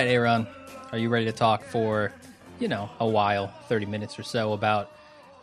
[0.00, 0.46] Right, Aaron,
[0.92, 2.10] are you ready to talk for,
[2.58, 4.90] you know, a while, 30 minutes or so about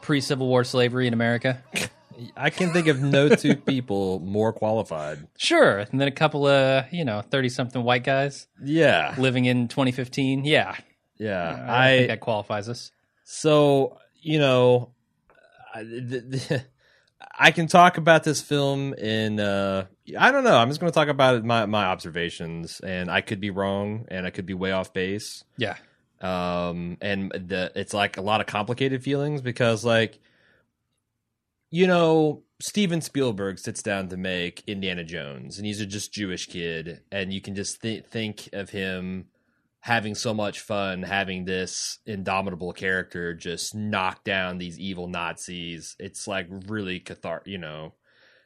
[0.01, 1.61] pre Civil War slavery in America?
[2.35, 5.27] I can think of no two people more qualified.
[5.37, 5.77] Sure.
[5.77, 10.43] And then a couple of, you know, 30 something white guys Yeah, living in 2015.
[10.43, 10.75] Yeah.
[11.19, 11.63] yeah.
[11.69, 12.91] I, think that qualifies us.
[13.25, 14.89] so you know,
[15.75, 16.61] I, th- th-
[17.39, 19.39] I can talk about this film in.
[19.39, 19.85] Uh,
[20.17, 20.55] I don't know.
[20.57, 24.25] I'm just going to talk about my my observations, and I could be wrong, and
[24.25, 25.43] I could be way off base.
[25.57, 25.75] Yeah.
[26.21, 30.17] um and the it's like a lot of complicated feelings because like
[31.69, 36.47] you know steven spielberg sits down to make indiana jones and he's a just jewish
[36.47, 39.25] kid and you can just th- think of him
[39.81, 46.27] having so much fun having this indomitable character just knock down these evil nazis it's
[46.27, 47.93] like really cathartic you know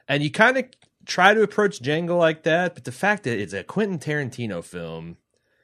[0.10, 0.66] and you kind of
[1.06, 5.18] try to approach django like that but the fact that it's a quentin tarantino film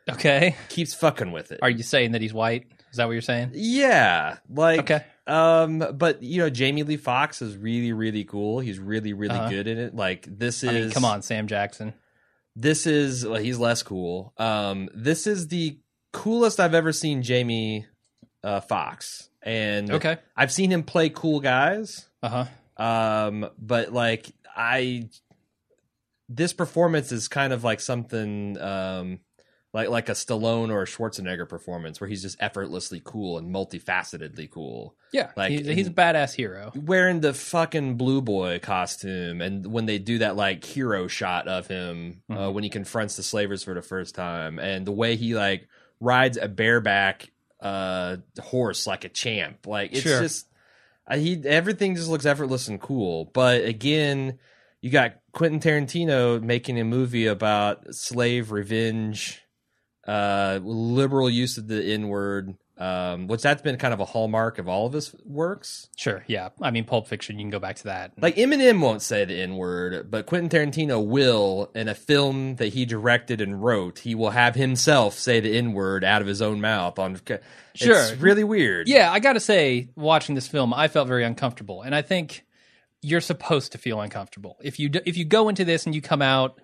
[0.10, 0.56] Okay.
[0.70, 2.68] keeps fucking with it Are you saying that he's white?
[2.92, 3.52] Is that what you're saying?
[3.54, 5.04] yeah, like Okay.
[5.28, 8.60] um, but you know, Jamie Lee Foxx is really, really cool.
[8.62, 9.50] He's really, really Uh-huh.
[9.50, 9.94] good in it.
[9.94, 11.94] Like this is, I mean, come on, Sam Jackson.
[12.56, 14.34] this is well, he's less cool.
[14.38, 15.78] Um, this is the
[16.14, 17.86] coolest I've ever seen Jamie
[18.46, 20.18] uh, Foxx, and Okay.
[20.38, 22.08] I've seen him play cool guys.
[22.24, 22.46] Uh
[22.78, 22.82] huh.
[22.84, 25.10] Um, but like I,
[26.30, 29.20] this performance is kind of like something um.
[29.74, 34.50] Like, like a Stallone or a Schwarzenegger performance where he's just effortlessly cool and multifacetedly
[34.50, 34.96] cool.
[35.12, 35.32] Yeah.
[35.36, 36.72] Like, he's, he's a badass hero.
[36.74, 41.68] wearing the fucking blue boy costume and when they do that like hero shot of
[41.68, 42.54] him uh, Mhm.
[42.54, 45.68] when he confronts the slavers for the first time and the way he like
[46.00, 50.22] rides a bareback uh horse like a champ like it's Sure.
[50.22, 50.48] just
[51.08, 54.40] uh, he everything just looks effortless and cool but again
[54.82, 59.42] you got Quentin Tarantino making a movie about slave revenge
[60.08, 64.58] uh liberal use of the n word um which that's been kind of a hallmark
[64.58, 66.24] of all of his works Sure.
[66.28, 66.50] Yeah.
[66.62, 68.14] I mean, Pulp Fiction, you can go back to that.
[68.22, 72.68] like Eminem won't say the N word, but Quentin Tarantino will in a film that
[72.74, 74.00] he directed and wrote.
[74.00, 77.00] He will have himself say the N word out of his own mouth.
[77.00, 77.20] On
[77.74, 78.00] Sure.
[78.00, 78.88] it's really weird.
[78.88, 82.44] Yeah, I got to say, watching this film, I felt very uncomfortable, and I think
[83.02, 86.22] you're supposed to feel uncomfortable if you if you go into this and you come
[86.22, 86.60] out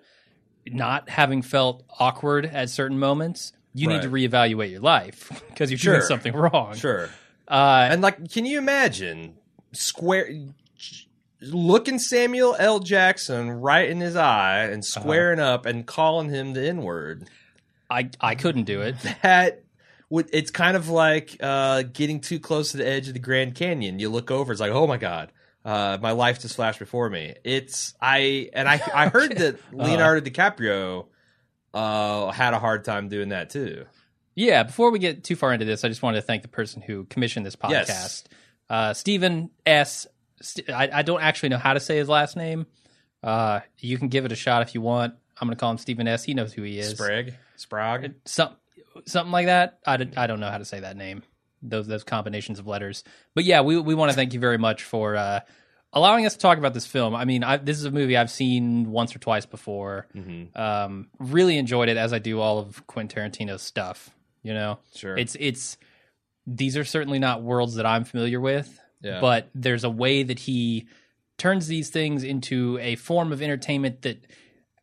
[0.66, 3.52] not having felt awkward at certain moments.
[3.76, 6.74] You need to reevaluate your life because you're doing something wrong.
[6.76, 7.10] sure.
[7.48, 9.34] Uh, And like, can you imagine
[9.72, 10.30] square
[11.40, 12.78] looking Samuel L.
[12.78, 17.28] Jackson right in his eye and squaring up and calling him the N word?
[17.90, 18.96] I I couldn't do it.
[19.22, 19.62] that
[20.08, 23.54] would it's kind of like uh getting too close to the edge of the Grand
[23.54, 23.98] Canyon.
[23.98, 25.32] You look over, it's like, oh my god,
[25.64, 27.34] uh, my life just flashed before me.
[27.44, 31.06] It's I and I I heard that Leonardo DiCaprio
[31.72, 33.86] uh had a hard time doing that too.
[34.34, 36.82] Yeah, before we get too far into this, I just wanted to thank the person
[36.82, 37.70] who commissioned this podcast.
[37.70, 38.24] Yes.
[38.68, 40.06] Uh, Stephen S.
[40.42, 42.66] St- I, I don't actually know how to say his last name.
[43.22, 45.14] Uh, you can give it a shot if you want.
[45.40, 46.24] I'm going to call him Stephen S.
[46.24, 46.90] He knows who he is.
[46.90, 48.14] Sprague, Sprague.
[48.24, 48.56] Some,
[49.06, 49.78] something like that.
[49.86, 51.22] I, I don't know how to say that name.
[51.68, 53.02] Those those combinations of letters.
[53.34, 55.40] But yeah, we we want to thank you very much for uh,
[55.92, 57.14] allowing us to talk about this film.
[57.14, 60.06] I mean, I, this is a movie I've seen once or twice before.
[60.14, 60.60] Mm-hmm.
[60.60, 64.10] Um, really enjoyed it as I do all of Quentin Tarantino's stuff.
[64.42, 65.16] You know, Sure.
[65.16, 65.78] it's it's
[66.46, 69.20] these are certainly not worlds that I'm familiar with, Yeah.
[69.20, 70.86] but there's a way that he
[71.38, 74.24] turns these things into a form of entertainment that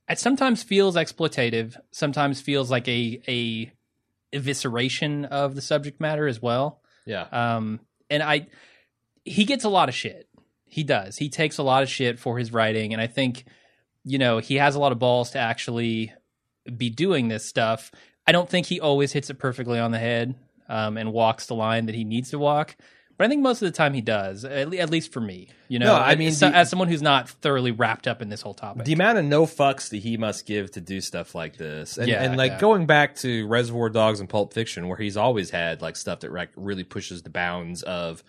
[0.09, 3.71] it sometimes feels exploitative, sometimes feels like a a
[4.33, 6.81] evisceration of the subject matter as well.
[7.05, 7.27] yeah.
[7.31, 8.47] Um, and I,
[9.23, 10.27] he gets a lot of shit.
[10.65, 11.17] He does.
[11.17, 13.45] He takes a lot of shit for his writing, and I think,
[14.03, 16.13] you know, he has a lot of balls to actually
[16.77, 17.91] be doing this stuff.
[18.25, 20.35] I don't think he always hits it perfectly on the head
[20.69, 22.77] um, and walks the line that he needs to walk.
[23.17, 25.47] But I think most of the time he does, at, le- at least for me.
[25.67, 28.29] You know, No, I mean, so, the- as someone who's not thoroughly wrapped up in
[28.29, 28.85] this whole topic.
[28.85, 32.07] the amount of no fucks that he must give to do stuff like this, and,
[32.07, 32.59] Yeah, and like yeah.
[32.59, 36.31] going back to Reservoir Dogs and Pulp Fiction, where he's always had like stuff that
[36.55, 38.23] really pushes the bounds of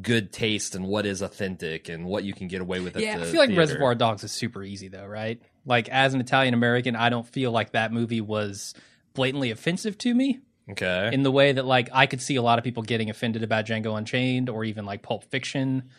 [0.00, 2.96] good taste and what is authentic and what you can get away with.
[2.96, 3.60] At yeah, the I feel like theater.
[3.60, 5.40] Reservoir Dogs is super easy though, right?
[5.66, 8.72] Like as an Italian American, I don't feel like that movie was
[9.12, 10.40] blatantly offensive to me.
[10.70, 13.42] Okay, in the way that like I could see a lot of people getting offended
[13.42, 15.90] about Django Unchained or even like Pulp Fiction.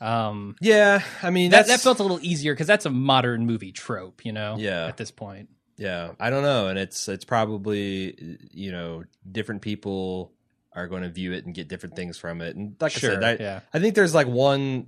[0.00, 3.70] Um, yeah, I mean that that felt a little easier because that's a modern movie
[3.72, 4.56] trope, you know.
[4.58, 4.86] Yeah.
[4.86, 10.32] At this point, Yeah, I don't know, and it's it's probably you know different people
[10.72, 13.14] are going to view it and get different things from it, and like Sure, I
[13.14, 13.60] said, I, yeah.
[13.74, 14.86] I think there's like one.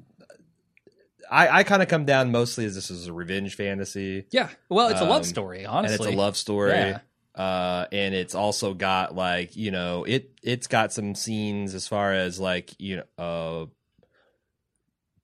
[1.31, 4.49] I I kind of come down mostly as this is a revenge fantasy, yeah.
[4.69, 6.09] Well, it's a love Um, story, and honestly.
[6.09, 6.73] it's a love story.
[6.73, 7.01] Yeah.
[7.35, 12.13] Uh, and it's also got like you know it it's got some scenes as far
[12.13, 13.67] as like you know uh,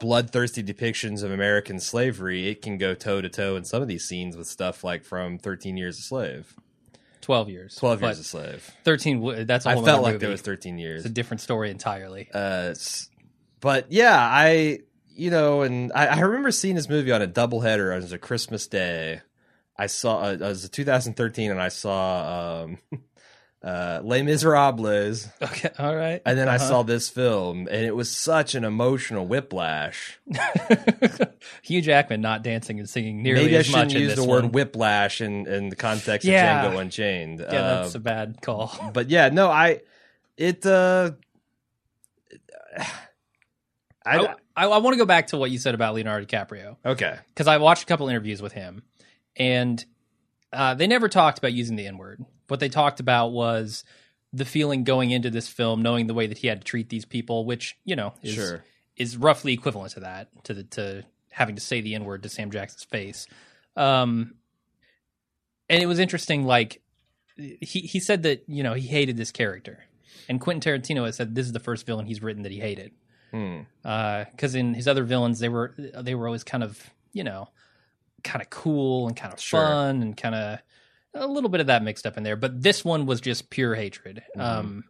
[0.01, 2.49] bloodthirsty depictions of American slavery.
[2.49, 5.39] It can go toe to toe in some of these scenes with stuff like from
[5.39, 6.55] Thirteen Years a Slave,
[7.21, 7.75] Twelve years.
[7.77, 8.71] Twelve Years a Slave.
[8.85, 9.21] Thirteen.
[9.21, 10.23] w- That's a I whole felt like movie.
[10.23, 11.01] there was thirteen years.
[11.01, 12.29] It's a different story entirely.
[12.33, 12.75] Uh,
[13.61, 17.95] but yeah, I you know, and I, I remember seeing this movie on a doubleheader.
[17.95, 19.21] Was a Christmas day.
[19.79, 22.79] I saw uh, it was 2013, and I saw um,
[23.63, 25.71] uh, Les Miserables, Okay.
[25.79, 26.21] All right.
[26.27, 26.69] and then I Uh-huh.
[26.69, 30.19] saw this film, and it was such an emotional whiplash.
[31.63, 34.53] Hugh Jackman not dancing and singing nearly Maybe I as much shouldn't use the word
[34.55, 36.65] whiplash in in the context Yeah.
[36.67, 37.41] of Django Unchained.
[37.41, 38.73] Yeah, that's Uh, a bad call.
[38.93, 39.81] but yeah, no, I
[40.37, 41.13] it uh.
[44.07, 44.19] I,
[44.57, 47.19] I, I, want to go back to what you said about Leonardo DiCaprio okay.
[47.29, 48.83] because I watched a couple interviews with him,
[49.39, 49.85] and
[50.53, 52.25] uh, they never talked about using the N word.
[52.49, 53.85] What they talked about was
[54.33, 57.05] the feeling going into this film, knowing the way that he had to treat these
[57.05, 58.65] people, which you know is Sure.
[58.97, 62.29] is roughly equivalent to that to the to having to say the N word to
[62.29, 63.27] Sam Jackson's face.
[63.77, 64.35] Um,
[65.69, 66.45] and it was interesting.
[66.45, 66.81] Like
[67.37, 69.85] he he said that you know he hated this character,
[70.29, 72.93] and Quentin Tarantino has said this is the first villain he's written that he hated
[73.31, 73.61] Hmm.
[73.83, 76.83] because in his other villains they were they were always kind of
[77.13, 77.51] you know
[78.29, 79.61] kind of cool and kind of Sure.
[79.61, 80.59] fun and kind of
[81.15, 83.75] a little bit of that mixed up in there but this one was just pure
[83.75, 84.41] hatred Mhm.
[84.43, 84.85] um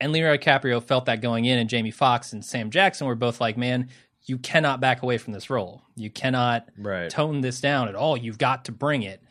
[0.00, 3.40] and Leonardo DiCaprio felt that going in and Jamie Foxx and Sam Jackson were both
[3.40, 3.88] like man
[4.24, 7.10] you cannot back away from this role you cannot Right.
[7.10, 9.22] tone this down at all you've got to bring it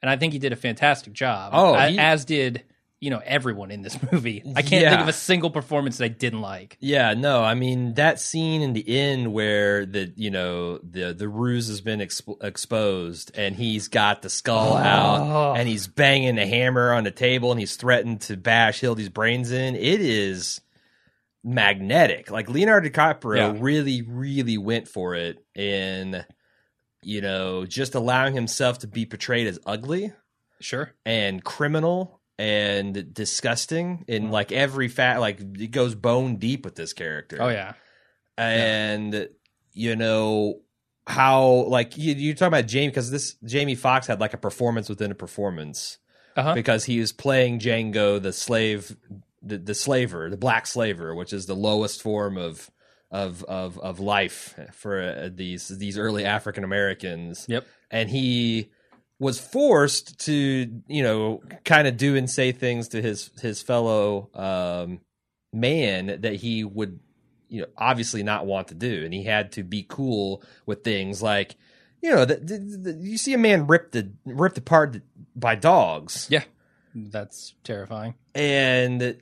[0.00, 2.62] and I think he did a fantastic job Oh, he- as did
[3.00, 4.90] you know everyone in this movie I can't Yeah.
[4.90, 8.62] think of a single performance that I didn't like Yeah, no, I mean that scene
[8.62, 13.54] in the end where the you know the the ruse has been exp- exposed and
[13.56, 14.76] he's got the skull Oh.
[14.76, 19.08] out and he's banging the hammer on the table and he's threatened to bash Hildy's
[19.10, 19.74] brains in.
[19.76, 20.60] It is
[21.42, 22.30] magnetic.
[22.30, 23.58] Like Leonardo DiCaprio Yeah.
[23.60, 26.24] really, really went for it in
[27.02, 30.10] you know just allowing himself to be portrayed as ugly
[30.60, 36.74] sure and criminal and disgusting in like every fat like it goes bone deep with
[36.74, 37.38] this character.
[37.40, 37.74] Oh yeah.
[38.36, 39.28] And
[39.72, 40.60] you know
[41.06, 44.88] how like you, you talking about Jamie because this Jamie Foxx had like a performance
[44.88, 45.98] within a performance
[46.36, 46.54] uh-huh.
[46.54, 48.96] because he was playing Django the slave
[49.42, 52.70] the, the slaver the black slaver which is the lowest form of
[53.10, 57.46] of of of life for uh, these these early African Americans.
[57.48, 57.66] Yep.
[57.90, 58.70] and he
[59.18, 64.28] was forced to you know kind of do and say things to his his fellow
[64.34, 65.00] um
[65.52, 66.98] man that he would
[67.48, 71.22] you know obviously not want to do and he had to be cool with things
[71.22, 71.56] like
[72.02, 75.00] you know the, the, the, you see a man ripped the ripped apart
[75.36, 76.44] by dogs Yeah.
[76.96, 78.14] That's terrifying.
[78.36, 79.20] and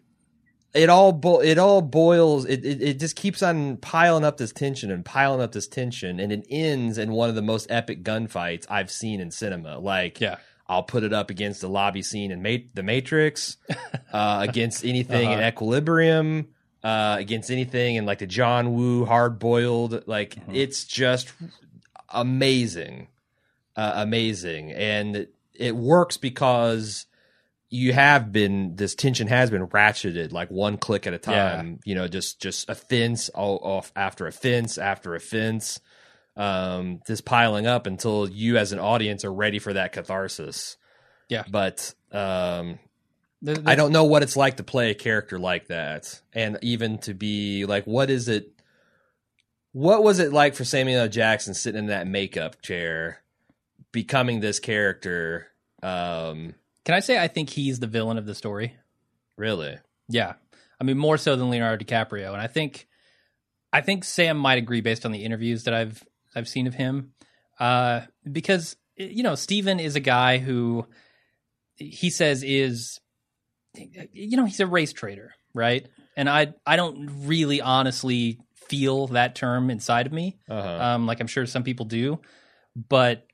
[0.74, 4.52] it all bo- it all boils it, it it just keeps on piling up this
[4.52, 8.02] tension and piling up this tension and it ends in one of the most epic
[8.02, 10.36] gunfights I've seen in cinema like Yeah.
[10.68, 13.58] I'll put it up against the lobby scene in Ma- the Matrix,
[14.12, 15.48] uh, against anything in Uh-huh.
[15.48, 16.48] Equilibrium,
[16.82, 20.06] uh, against anything in like the John Woo Hard Boiled.
[20.06, 20.54] Like Mhm.
[20.56, 21.32] it's just
[22.08, 23.08] amazing,
[23.76, 27.06] uh, amazing, and it works because
[27.72, 31.80] you have been this tension has been ratcheted like one click at a time.
[31.84, 35.80] You know, just just offense all off after offense after offense
[36.36, 40.76] um, just piling up until you as an audience are ready for that catharsis.
[41.28, 41.44] Yeah.
[41.50, 42.78] But um,
[43.42, 46.58] The- the- I don't know what it's like to play a character like that, and
[46.62, 48.50] even to be like, what is it?
[49.72, 51.08] What was it like for Samuel L.
[51.08, 53.22] Jackson sitting in that makeup chair,
[53.92, 55.48] becoming this character?
[55.82, 58.76] Um, Can I say I think he's the villain of the story?
[59.36, 59.78] really?
[60.08, 60.34] Yeah.
[60.80, 62.32] I mean, more so than Leonardo DiCaprio.
[62.32, 62.86] And I think,
[63.72, 66.02] I think Sam might agree based on the interviews that I've,
[66.34, 67.12] I've seen of him.
[67.58, 70.86] Uh, because, you know, Steven is a guy who
[71.76, 73.00] he says is,
[73.74, 75.86] you know, he's a race trader, right?
[76.16, 80.38] And I, I don't really honestly feel that term inside of me.
[80.48, 80.84] Uh-huh.
[80.84, 82.20] um, like I'm sure some people do.
[82.76, 83.26] But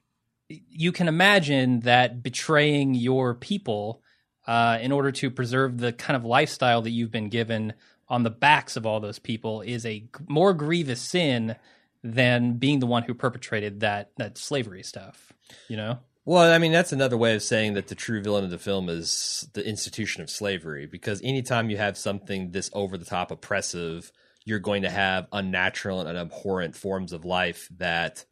[0.48, 4.02] you can imagine that betraying your people
[4.46, 7.74] uh, in order to preserve the kind of lifestyle that you've been given
[8.08, 11.56] on the backs of all those people is a g- more grievous sin
[12.02, 15.32] than being the one who perpetrated that that slavery stuff.
[15.68, 15.98] You know?
[16.24, 18.88] Well, I mean, that's another way of saying that the true villain of the film
[18.88, 20.86] is the institution of slavery.
[20.86, 24.12] Because anytime you have something this over the top oppressive,
[24.44, 28.24] you're going to have unnatural and abhorrent forms of life that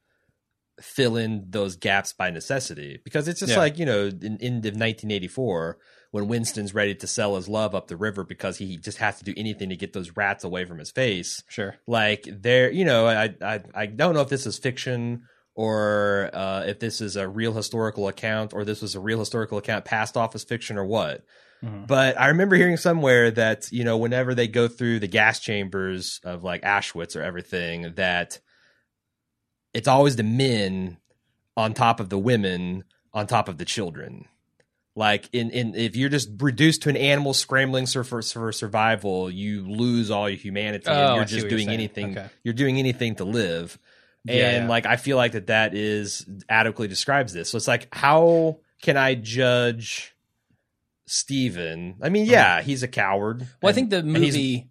[0.81, 3.59] fill in those gaps by necessity because it's just Yeah.
[3.59, 5.79] like you know in end of 1984
[6.11, 9.25] when Winston's ready to sell his love up the river because he just has to
[9.25, 11.77] do anything to get those rats away from his face Sure.
[11.87, 15.23] like there you know I, I i don't know if this is fiction
[15.55, 19.57] or uh, if this is a real historical account or this was a real historical
[19.59, 21.25] account passed off as fiction or what
[21.65, 21.87] Mhm.
[21.87, 26.21] but i remember hearing somewhere that you know whenever they go through the gas chambers
[26.23, 28.41] of like auschwitz or everything that
[29.77, 30.97] it's always the men
[31.57, 34.25] on top of the women on top of the children
[34.95, 39.63] like in, in if you're just reduced to an animal scrambling for, for survival you
[39.69, 42.29] lose all your humanity Oh, and you're just what you're doing anything Okay.
[42.43, 43.79] you're doing anything to live
[44.29, 44.69] and Yeah, yeah.
[44.69, 48.97] like i feel like that that is adequately describes this so it's like how can
[48.97, 50.15] i judge
[51.07, 53.51] steven i mean yeah he's a coward Mm-hmm.
[53.63, 54.69] Well, I think the movie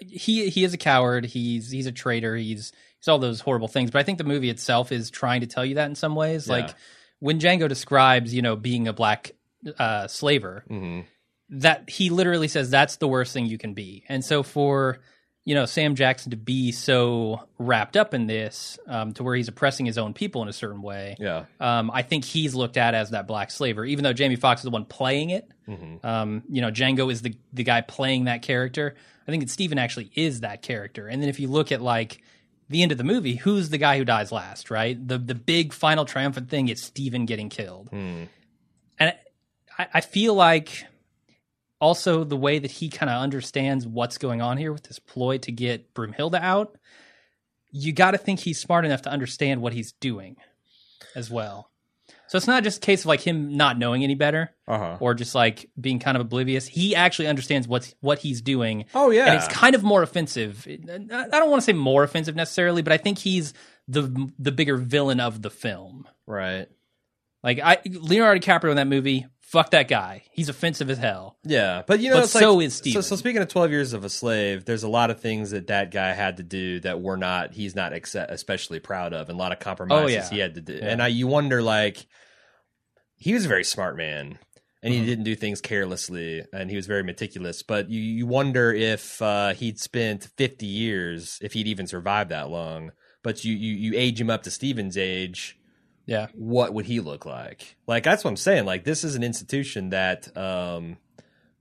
[0.00, 1.24] he he is a coward.
[1.24, 2.36] He's he's a traitor.
[2.36, 2.72] He's
[3.06, 3.90] he's all those horrible things.
[3.90, 6.46] But I think the movie itself is trying to tell you that in some ways.
[6.48, 6.54] Yeah.
[6.54, 6.74] Like
[7.20, 9.30] when Django describes, you know, being a black
[9.78, 11.04] uh, slaver, Mhm.
[11.50, 14.04] that he literally says that's the worst thing you can be.
[14.08, 14.98] And so for
[15.44, 19.46] you know Sam Jackson to be so wrapped up in this, um, to where he's
[19.48, 22.94] oppressing his own people in a certain way, yeah um, I think he's looked at
[22.94, 25.48] as that black slaver, even though Jamie Foxx is the one playing it.
[25.68, 26.04] Mhm.
[26.04, 28.94] Um, you know, Django is the the guy playing that character.
[29.26, 31.06] I think that Steven actually is that character.
[31.08, 32.22] And then if you look at like
[32.68, 34.96] the end of the movie, who's the guy who dies last, right?
[35.06, 37.88] The the big final triumphant thing is Steven getting killed.
[37.90, 38.24] Hmm.
[38.98, 39.14] And
[39.78, 40.86] I, I feel like
[41.80, 45.38] also the way that he kind of understands what's going on here with this ploy
[45.38, 46.76] to get Broomhilda out,
[47.70, 50.36] you got to think he's smart enough to understand what he's doing
[51.14, 51.70] as well.
[52.28, 55.14] So it's not just a case of like him not knowing any better uh-huh or
[55.14, 56.66] just like being kind of oblivious.
[56.66, 60.66] He actually understands what's what he's doing, oh yeah and it's kind of more offensive.
[60.68, 63.54] I I don't want to say more offensive necessarily, but I think he's
[63.88, 66.08] the the bigger villain of the film.
[66.26, 66.66] right
[67.42, 70.24] Like I Leonardo DiCaprio in that movie, fuck that guy.
[70.32, 71.38] He's offensive as hell.
[71.44, 73.02] Yeah, but you know, But it's so like, is So, Steven.
[73.02, 75.90] so speaking of Twelve Years of a Slave, there's a lot of things that that
[75.90, 79.52] guy had to do that were not he's not especially proud of, and a lot
[79.52, 80.28] of compromises Oh, yeah.
[80.28, 80.74] he had to do.
[80.74, 80.88] Yeah.
[80.88, 82.06] And I, you wonder, like,
[83.16, 84.38] he was a very smart man,
[84.82, 85.06] and he Mhm.
[85.06, 87.62] didn't do things carelessly, and he was very meticulous.
[87.62, 92.50] But you, you wonder if uh, he'd spent 50 years, if he'd even survived that
[92.50, 92.92] long.
[93.22, 95.56] But you, you, you age him up to Steven's age
[96.06, 96.28] Yeah.
[96.34, 97.76] what would he look like?
[97.86, 98.64] Like that's what I'm saying.
[98.64, 100.96] Like this is an institution that um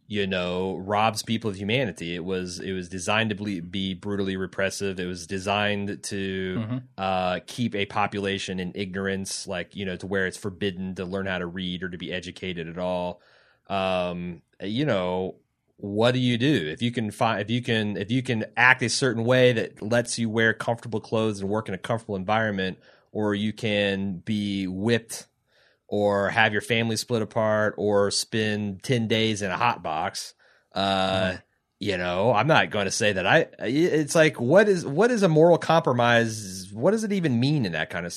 [0.07, 2.13] you know robs people of humanity.
[2.13, 4.99] It was it was designed to be, be brutally repressive.
[4.99, 6.83] It was designed to Mhm.
[6.97, 11.25] uh keep a population in ignorance like you know to where it's forbidden to learn
[11.25, 13.19] how to read or to be educated at all.
[13.67, 15.35] Um you know
[15.77, 18.81] what do you do if you can find if you can if you can act
[18.81, 22.77] a certain way that lets you wear comfortable clothes and work in a comfortable environment
[23.15, 25.25] or you can be whipped
[25.87, 30.33] or have your family split apart or spend 10 days in a hot box.
[30.73, 31.37] Uh
[31.77, 35.23] you know i'm not going to say that i it's like what is what is
[35.23, 36.69] a moral compromise?
[36.73, 38.13] What does it even mean in that kind of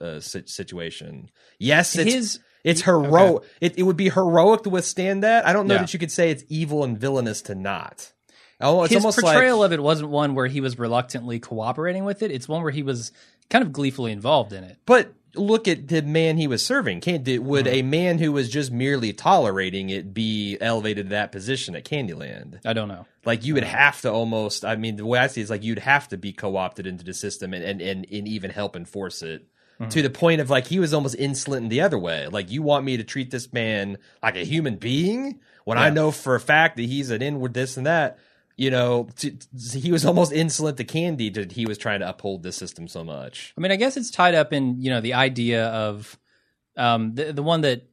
[0.00, 1.28] uh, situation?
[1.58, 5.46] Yes it's His it's heroic it, it would be heroic to withstand that.
[5.46, 5.80] I don't know Yeah.
[5.80, 8.12] that you could say it's evil and villainous to not.
[8.60, 12.04] Oh it's his almost portrayal like of it wasn't one where he was reluctantly cooperating
[12.04, 12.30] with it.
[12.30, 13.10] It's one where he was
[13.52, 14.78] kind of gleefully involved in it.
[14.86, 17.02] But look at the man he was serving.
[17.02, 17.74] Can't would Mm-hmm.
[17.74, 22.60] a man who was just merely tolerating it be elevated to that position at Candyland?
[22.64, 23.06] I don't know.
[23.24, 24.64] Like you would have to almost.
[24.64, 27.04] I mean, the way I see it is like you'd have to be co-opted into
[27.04, 29.46] the system and and and, and even help enforce it.
[29.78, 29.90] Mm-hmm.
[29.90, 32.28] To the point of like he was almost insolent in the other way.
[32.28, 36.10] Like you want me to treat this man like a human being when I know
[36.10, 38.18] for a fact that he's an inward this and that.
[38.56, 42.08] You know, to, to- he was almost insolent to Candy that he was trying to
[42.08, 43.54] uphold this system so much.
[43.56, 46.18] I mean, I guess it's tied up in you know the idea of
[46.76, 47.88] um, the the one that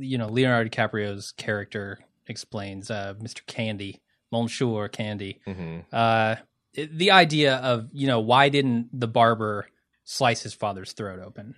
[0.00, 3.44] you know Leonardo DiCaprio's character explains, uh, Mr.
[3.46, 4.00] Candy,
[4.32, 5.40] Monsieur Candy.
[5.44, 6.36] hmm Uh,
[6.74, 9.68] it- the idea of you know why didn't the barber
[10.04, 11.56] slice his father's throat open?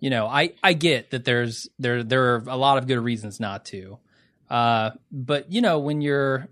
[0.00, 3.40] You know, I I get that there's there there are a lot of good reasons
[3.40, 3.98] not to,
[4.50, 6.48] uh, but you know when you're,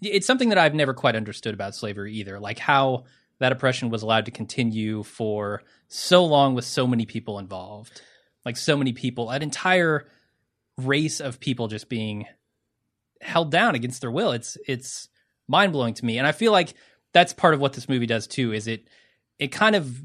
[0.00, 3.04] it's something that I've never quite understood about slavery either, like how
[3.40, 8.02] that oppression was allowed to continue for so long with so many people involved,
[8.44, 10.06] like so many people, an entire
[10.76, 12.26] race of people just being
[13.20, 14.32] held down against their will.
[14.32, 15.08] It's it's
[15.48, 16.74] mind blowing to me, and I feel like
[17.12, 18.52] that's part of what this movie does too.
[18.52, 18.88] Is it
[19.38, 20.00] it kind of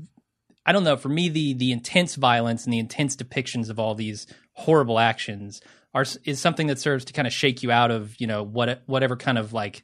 [0.65, 0.97] I don't know.
[0.97, 5.61] For me, the the intense violence and the intense depictions of all these horrible actions
[5.93, 8.83] are is something that serves to kind of shake you out of you know what
[8.87, 9.83] whatever kind of like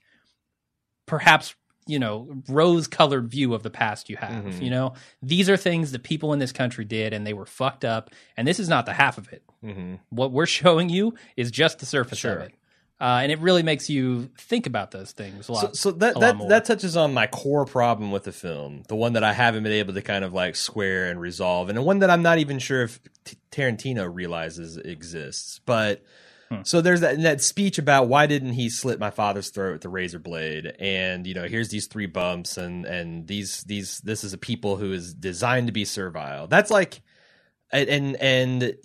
[1.06, 1.56] perhaps
[1.88, 4.46] you know rose colored view of the past you have.
[4.46, 4.62] Mhm.
[4.62, 7.84] You know, these are things that people in this country did, and they were fucked
[7.84, 8.12] up.
[8.38, 9.44] And this is not the half of it.
[9.62, 12.36] hmm What we're showing you is just the surface Sure.
[12.38, 12.54] of it,
[13.01, 15.75] uh, and it really makes you think about those things a lot.
[15.75, 18.84] So, so that a lot that that touches on my core problem with the film,
[18.88, 21.77] the one that I haven't been able to kind of like square and resolve, and
[21.77, 25.60] the one that I'm not even sure if T- Tarantino realizes exists.
[25.65, 26.03] But
[26.50, 26.63] Hmm.
[26.63, 29.89] so there's that that speech about why didn't he slit my father's throat with the
[29.89, 34.34] razor blade, and you know here's these three bumps, and and these these this is
[34.34, 36.48] a people who is designed to be servile.
[36.48, 37.01] That's like,
[37.72, 38.15] and and.
[38.20, 38.77] and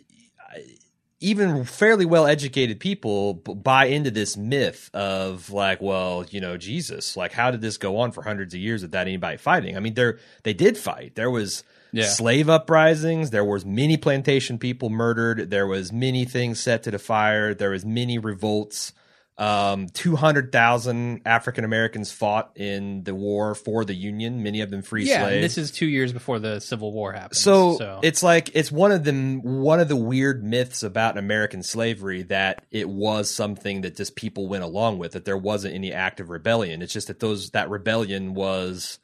[1.25, 6.57] even fairly well educated people b- buy into this myth of like, well, you know,
[6.57, 9.77] Jesus, like, how did this go on for hundreds of years without anybody fighting?
[9.77, 11.15] I mean, there they did fight.
[11.15, 12.05] There was Yeah.
[12.07, 13.31] slave uprisings.
[13.31, 15.51] There was many plantation people murdered.
[15.51, 17.55] There was many things set to the fire.
[17.55, 18.93] There was many revolts.
[19.37, 24.45] Um, two hundred thousand African Americans fought in the war for the Union.
[24.45, 25.43] Many of them free yeah, slaves.
[25.43, 27.37] this is two years before the Civil War happened.
[27.37, 31.65] So, so it's like it's one of the one of the weird myths about American
[31.65, 35.93] slavery that it was something that just people went along with that there wasn't any
[35.93, 36.81] active rebellion.
[36.81, 39.01] It's just that those that rebellion was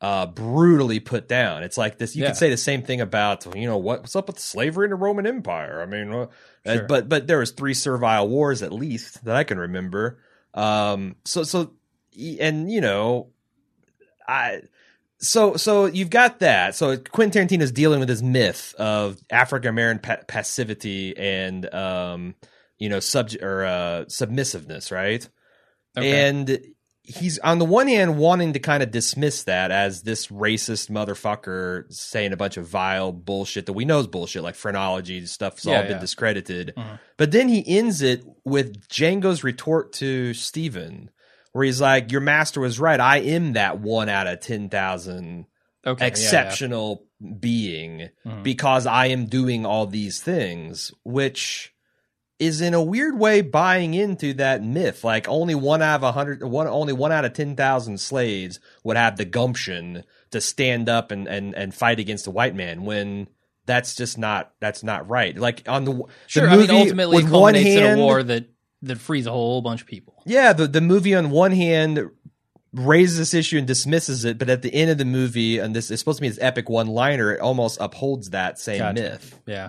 [0.00, 1.62] uh, brutally put down.
[1.62, 2.16] It's like this.
[2.16, 2.30] You Yeah.
[2.30, 4.96] could say the same thing about you know what, what's up with slavery in the
[4.96, 5.82] Roman Empire.
[5.82, 6.26] I mean, uh,
[6.66, 6.84] Sure.
[6.84, 10.18] but but there was three servile wars at least that I can remember.
[10.54, 11.72] Um, so so
[12.40, 13.28] and you know,
[14.26, 14.62] I
[15.18, 16.74] so so you've got that.
[16.74, 22.34] So Quentin Tarantino is dealing with this myth of African American pa- passivity and um,
[22.78, 25.28] you know subject or uh, submissiveness, right?
[25.96, 26.28] okay.
[26.28, 26.58] And
[27.10, 31.84] he's on the one hand wanting to kind of dismiss that as this racist motherfucker
[31.92, 35.76] saying a bunch of vile bullshit that we know is bullshit, like phrenology stuff's Yeah,
[35.76, 35.98] all been yeah.
[35.98, 36.72] discredited.
[36.76, 36.98] Mhm.
[37.16, 41.10] But then he ends it with Django's retort to Steven,
[41.52, 43.00] where he's like, Your master was right.
[43.00, 45.46] I am that one out of 10,000
[45.86, 46.06] okay, yeah, yeah.
[46.06, 47.04] exceptional
[47.38, 48.42] being Mhm.
[48.42, 51.72] because I am doing all these things, which
[52.40, 55.04] is in a weird way buying into that myth.
[55.04, 58.58] Like only one out of a hundred, one only one out of ten thousand slaves
[58.82, 62.84] would have the gumption to stand up and and and fight against a white man
[62.84, 63.28] when.
[63.66, 64.52] That's just not.
[64.58, 65.36] That's not right.
[65.36, 68.02] Like on the Sure, the I movie mean, ultimately, it with one culminates in a
[68.02, 68.48] war that
[68.82, 70.20] that frees a whole bunch of people.
[70.26, 72.10] yeah, the the movie on one hand
[72.72, 75.90] raises this issue and dismisses it, but at the end of the movie, and this
[75.90, 78.94] is supposed to be this epic one liner, it almost upholds that same Gotcha.
[79.00, 79.40] myth.
[79.46, 79.68] Yeah,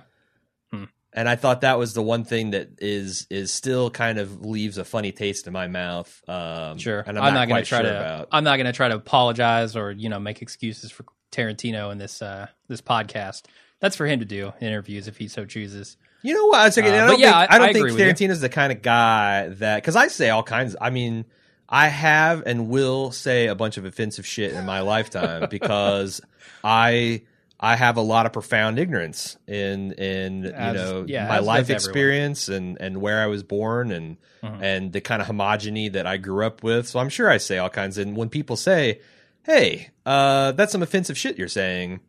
[1.13, 4.78] And I thought that was the one thing that is is still kind of leaves
[4.78, 6.21] a funny taste in my mouth.
[6.28, 7.04] Um, sure.
[7.06, 8.00] and I'm, I'm, not, going quite to try sure to.
[8.00, 8.28] about.
[8.32, 11.97] I'm not going to try to apologize or you know make excuses for Tarantino in
[11.97, 13.43] this uh this podcast.
[13.82, 15.97] That's for him to do in interviews if he so chooses.
[16.21, 16.62] You know what?
[16.62, 16.93] I was thinking.
[16.93, 17.88] Uh, I don't yeah, think, I- I, don't I think.
[17.89, 20.76] Tarantino's the kind of guy that because I say all kinds.
[20.80, 21.26] I mean,
[21.67, 26.21] I have and will say a bunch of offensive shit in my lifetime because
[26.63, 27.24] I
[27.63, 31.69] I have a lot of profound ignorance in in you know yeah, my life does
[31.69, 31.74] everyone.
[31.89, 34.60] experience and and where I was born and Mhm.
[34.63, 36.88] and the kind of homogeny that I grew up with.
[36.88, 38.00] So I'm sure I say all kinds.
[38.00, 39.00] And when people say,
[39.43, 42.00] "Hey, uh, that's some offensive shit you're saying,"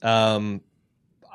[0.00, 0.62] um,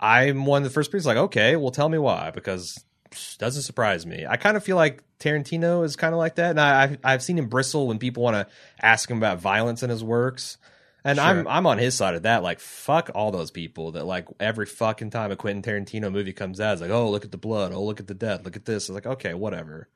[0.01, 3.61] I'm one of the first people like, "Okay, well, tell me why," because it doesn't
[3.63, 4.25] surprise me.
[4.27, 7.23] I kind of feel like Tarantino is kind of like that, and I, I've, I've
[7.23, 8.47] seen him bristle when people want to
[8.81, 10.57] ask him about violence in his works.
[11.03, 12.43] And I'm I'm on his side of that.
[12.43, 16.59] Like fuck all those people that like every fucking time a Quentin Tarantino movie comes
[16.59, 18.65] out, it's like, oh look at the blood, oh look at the death, look at
[18.65, 18.89] this.
[18.89, 19.87] It's like okay, whatever.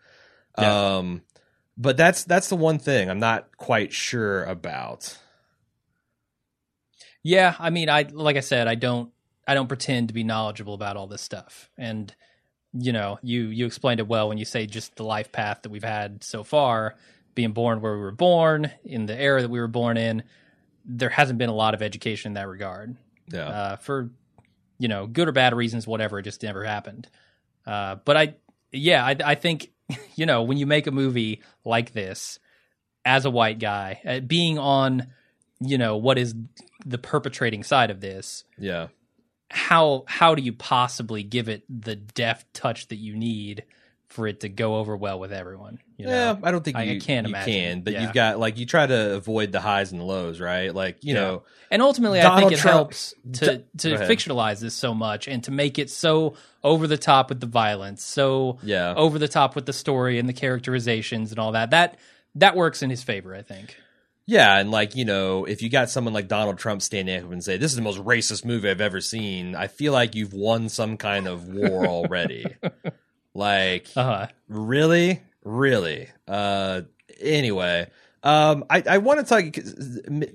[0.58, 0.98] Yeah.
[0.98, 1.22] Um,
[1.78, 5.18] but that's that's the one thing I'm not quite sure about.
[7.24, 9.12] Yeah, I mean, I like I said, I don't
[9.48, 11.70] I don't pretend to be knowledgeable about all this stuff.
[11.78, 12.14] And
[12.74, 15.72] you know, you you explained it well when you say just the life path that
[15.72, 16.96] we've had so far,
[17.36, 20.24] being born where we were born, in the era that we were born in,
[20.86, 22.96] there hasn't been a lot of education in that regard.
[23.32, 24.12] Yeah, Uh, for
[24.78, 27.08] you know, good or bad reasons, whatever, it just never happened.
[27.65, 28.36] Uh, but I
[28.72, 29.72] yeah, I I think
[30.15, 32.39] you know, when you make a movie like this
[33.06, 35.08] as a white guy, uh, being on
[35.60, 36.34] you know what is
[36.86, 38.88] the perpetrating side of this yeah,
[39.50, 43.63] how how do you possibly give it the deft touch that you need
[44.12, 46.36] for it to go over well with everyone you know yeah.
[46.43, 47.54] I don't think I- I you, can't you imagine.
[47.54, 48.02] can, but Yeah.
[48.04, 50.74] you've got like you try to avoid the highs and the lows, right?
[50.74, 51.21] Like you Yeah.
[51.21, 55.43] know, and ultimately i think it Trump- helps to to fictionalize this so much and
[55.45, 59.56] to make it so over the top with the violence so yeah, over the top
[59.56, 61.97] with the story and the characterizations and all that that
[62.36, 63.78] that works in his favor i think
[64.28, 67.43] Yeah, and like you know, if you got someone like Donald Trump standing up and
[67.43, 70.69] say, "This is the most racist movie I've ever seen," I feel like you've won
[70.69, 72.45] some kind of war already.
[73.34, 76.10] like, uh-huh really, really.
[76.28, 76.82] Uh,
[77.20, 77.89] anyway,
[78.24, 80.32] Um, I, I want to talk.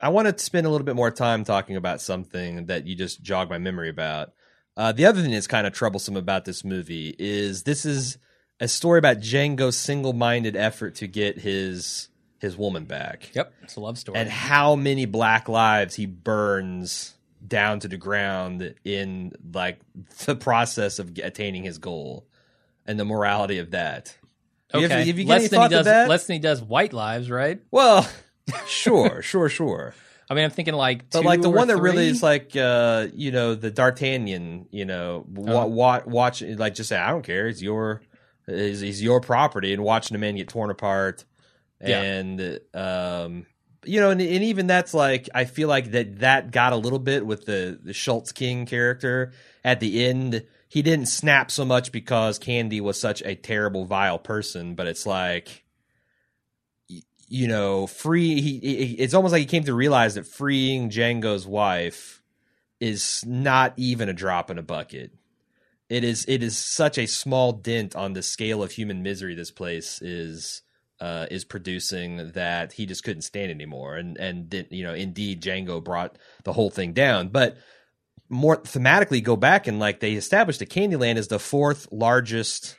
[0.00, 3.22] I want to spend a little bit more time talking about something that you just
[3.22, 4.32] jogged my memory about.
[4.76, 8.16] Uh, the other thing that's kind of troublesome about this movie is this is
[8.60, 13.34] a story about Django's single-minded effort to get his his woman back.
[13.34, 14.18] Yep, it's a love story.
[14.18, 17.14] And how many black lives he burns
[17.46, 19.78] down to the ground in like
[20.26, 22.26] the process of attaining his goal
[22.86, 24.16] and the morality of that.
[24.72, 26.08] Okay, have, have you less than he does that?
[26.08, 27.60] less than he does white lives, right?
[27.70, 28.08] Well,
[28.66, 29.94] sure, sure, sure.
[30.28, 33.32] I mean, I'm thinking like, but like the one that really is like, uh, you
[33.32, 35.66] know, the D'Artagnan, you know, wa- Oh.
[35.66, 38.00] wa- watch like just say, I don't care, it's your,
[38.46, 41.24] is your property, and watching the man get torn apart,
[41.84, 42.00] Yeah.
[42.00, 43.46] and um,
[43.84, 46.98] you know, and, and even that's like, I feel like that that got a little
[46.98, 49.32] bit with the the Schultz King character
[49.64, 50.44] at the end.
[50.68, 55.04] He didn't snap so much because Candy was such a terrible, vile person, but it's
[55.04, 55.64] like
[57.30, 58.40] you know, free.
[58.40, 62.22] He, he, it's almost like he came to realize that freeing Django's wife
[62.80, 65.12] is not even a drop in a bucket.
[65.88, 66.24] It is.
[66.26, 70.62] It is such a small dent on the scale of human misery this place is
[71.00, 73.96] uh, is producing that he just couldn't stand anymore.
[73.96, 77.28] And and then, you know, indeed, Django brought the whole thing down.
[77.28, 77.56] But
[78.28, 82.76] more thematically, go back and like they established that Candyland is the fourth largest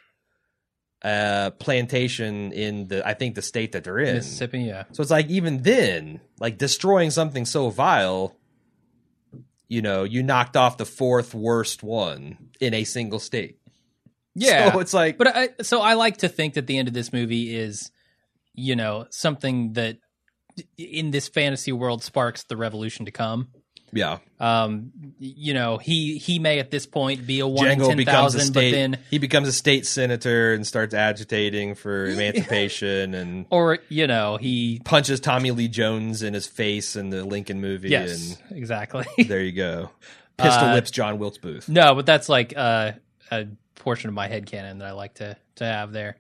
[1.04, 4.16] uh plantation in the I think the state that they're in.
[4.16, 4.84] Mississippi, yeah.
[4.92, 8.38] So it's like even then, like destroying something so vile,
[9.68, 13.58] you know, you knocked off the fourth worst one in a single state.
[14.36, 14.72] Yeah.
[14.72, 17.12] So it's like But I, so I like to think that the end of this
[17.12, 17.92] movie is,
[18.54, 19.98] you know, something that
[20.78, 23.50] in this fantasy world sparks the revolution to come.
[23.94, 24.18] yeah.
[24.40, 28.36] Um, you know, he he may at this point be a one Django ten becomes
[28.36, 33.46] a thousand, but then he becomes a state senator and starts agitating for emancipation and
[33.50, 37.90] or you know he punches Tommy Lee Jones in his face in the Lincoln movie
[37.90, 39.06] yes exactly.
[39.28, 39.90] there you go.
[40.38, 41.70] Pistol Uh, whips John Wilkes Booth.
[41.70, 42.94] no, but that's like uh,
[43.32, 46.18] a portion of my head canon that I like to to have there.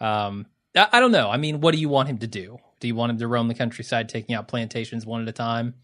[0.00, 1.30] Um, I, I don't know.
[1.30, 2.58] I mean, what do you want him to do?
[2.80, 5.74] Do you want him to roam the countryside, taking out plantations one at a time?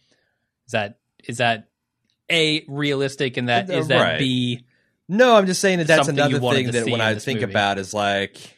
[0.66, 1.68] Is that is that
[2.31, 4.18] a realistic and that Uh, that right.
[4.18, 4.64] b
[5.09, 7.53] No, I'm just saying that that's another thing that when I think movie.
[7.53, 8.57] about is like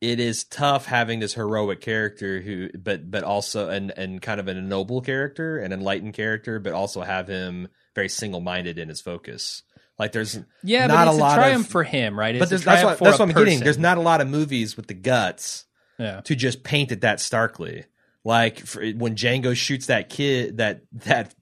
[0.00, 4.48] it is tough having this heroic character who but but also and and kind of
[4.48, 9.00] an noble character, an enlightened character, but also have him very single minded in his
[9.00, 9.62] focus.
[9.98, 12.38] Like there's yeah, not but it's a a, lot triumph of, for him, right?
[12.38, 13.60] but It's a that's what that's what I'm getting.
[13.60, 15.66] There's not a lot of movies with the guts
[15.98, 16.20] yeah.
[16.22, 17.84] to just paint it that starkly.
[18.24, 21.34] Like for, when Django shoots that kid, that that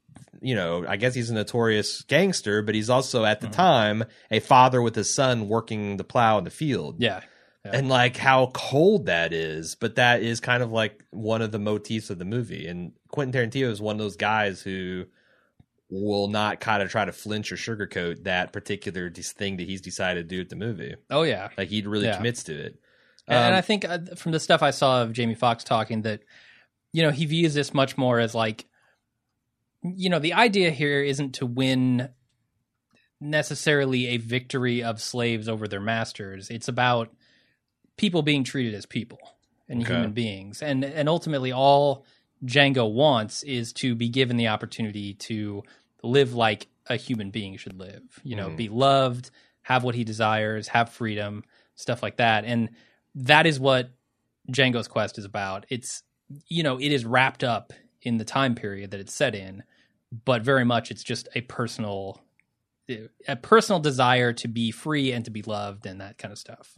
[0.42, 3.54] you know, I guess he's a notorious gangster, but he's also at the Mm-hmm.
[3.54, 6.96] time a father with his son working the plow in the field.
[6.98, 7.20] yeah,
[7.64, 7.70] Yeah.
[7.74, 11.60] And like how cold that is, but that is kind of like one of the
[11.60, 12.66] motifs of the movie.
[12.66, 15.04] And Quentin Tarantino is one of those guys who
[15.92, 20.28] will not kind of try to flinch or sugarcoat that particular thing that he's decided
[20.28, 20.94] to do at the movie.
[21.11, 22.16] Oh yeah, Like he really Yeah.
[22.16, 22.81] commits to it.
[23.28, 26.02] And, and Um, I think uh, from the stuff I saw of Jamie Foxx talking
[26.02, 26.20] that,
[26.92, 28.64] you know, he views this much more as like,
[29.83, 32.09] you know, the idea here isn't to win
[33.20, 36.50] necessarily a victory of slaves over their masters.
[36.50, 37.11] It's about
[37.96, 39.18] people being treated as people
[39.68, 39.92] and Okay.
[39.92, 40.62] human beings.
[40.62, 42.05] And and ultimately all
[42.44, 45.62] Django wants is to be given the opportunity to
[46.02, 48.02] live like a human being should live.
[48.24, 48.56] You know, Mhm.
[48.56, 49.30] be loved,
[49.62, 51.44] have what he desires, have freedom,
[51.76, 52.44] stuff like that.
[52.44, 52.70] And
[53.14, 53.90] that is what
[54.50, 55.66] Django's quest is about.
[55.68, 56.02] It's
[56.48, 59.62] you know, it is wrapped up in the time period that it's set in,
[60.24, 62.22] but very much it's just a personal
[63.28, 66.76] a personal desire to be free and to be loved and that kind of stuff.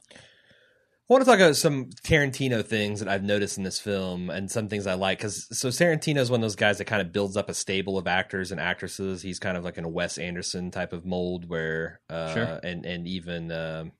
[1.08, 4.50] I want to talk about some Tarantino things that I've noticed in this film and
[4.50, 7.12] some things I like because so Tarantino is one of those guys that kind of
[7.12, 9.20] builds up a stable of actors and actresses.
[9.20, 12.60] He's kind of like in a Wes Anderson type of mold where, uh, Sure.
[12.62, 13.92] and and even, um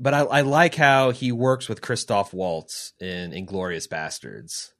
[0.00, 4.70] but I, I like how he works with Christoph Waltz in Inglourious Basterds.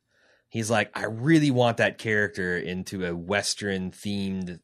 [0.48, 4.58] He's like, I really want that character into a Western themed,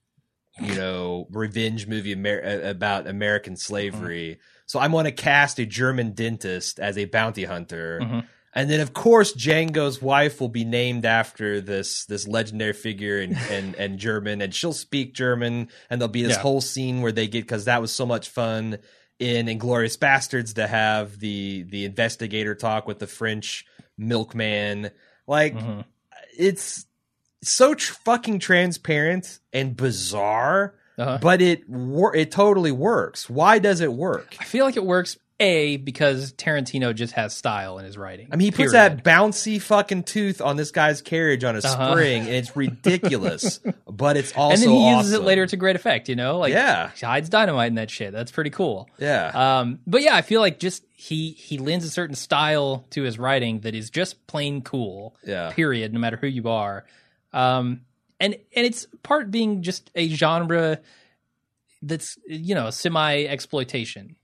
[0.60, 4.40] you know, revenge movie Amer- about American slavery.
[4.68, 7.98] So I'm going to cast a German dentist as a bounty hunter.
[8.00, 8.26] Mhm.
[8.54, 13.34] And then, of course, Django's wife will be named after this this legendary figure in,
[13.50, 16.42] and and German, and she'll speak German, and there'll be this Yeah.
[16.42, 18.78] whole scene where they get because that was so much fun
[19.18, 23.64] in Inglourious Basterds to have the the investigator talk with the French
[23.96, 24.90] milkman.
[25.26, 25.84] Like Mhm.
[26.38, 26.86] it's
[27.42, 31.18] so tr- fucking transparent and bizarre, Uh-huh.
[31.22, 33.30] but it wor- it totally works.
[33.30, 34.36] Why does it work?
[34.40, 38.26] I feel like it works A because Tarantino just has style in his writing.
[38.32, 41.92] I mean, he puts that bouncy fucking tooth on this guy's carriage on a Uh-huh.
[41.92, 43.60] spring, and it's ridiculous.
[43.88, 46.08] but it's also and then he uses it later to great effect.
[46.08, 46.90] You know, like Yeah.
[46.98, 48.12] he hides dynamite in that shit.
[48.12, 48.88] That's pretty cool.
[48.98, 49.30] Yeah,
[49.60, 53.20] Um, but yeah, I feel like just he he lends a certain style to his
[53.20, 55.14] writing that is just plain cool.
[55.24, 55.52] Yeah.
[55.52, 55.92] Period.
[55.92, 56.84] No matter who you are,
[57.32, 57.82] um,
[58.20, 60.80] and and it's part being just a genre
[61.82, 64.16] that's you know semi exploitation.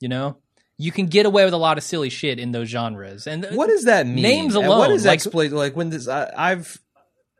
[0.00, 0.36] You know,
[0.78, 3.26] you can get away with a lot of silly shit in those genres.
[3.26, 4.22] And what does that mean?
[4.22, 5.52] names And alone, what is like- exploit?
[5.52, 6.78] Like when this, I, I've.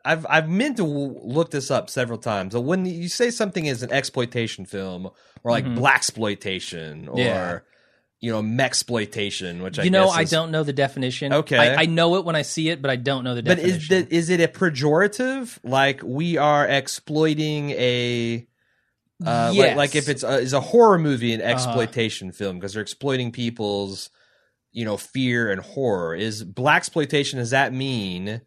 [0.05, 2.53] I've I've meant to look this up several times.
[2.53, 5.05] But when you say something is an exploitation film
[5.45, 5.75] or like Mhm.
[5.75, 7.59] black exploitation or Yeah.
[8.23, 11.33] You know mexploitation, which I you know, guess I don't know the definition.
[11.33, 11.57] Okay.
[11.57, 13.81] I, I know it when I see it, but I don't know the But definition.
[13.89, 15.59] But is is it a pejorative?
[15.61, 18.47] Like we are exploiting a
[19.25, 22.81] uh, like, like if it's a, is a horror movie an exploitation film because they're
[22.81, 24.09] exploiting people's
[24.71, 28.39] you know fear and horror is black exploitation does that mean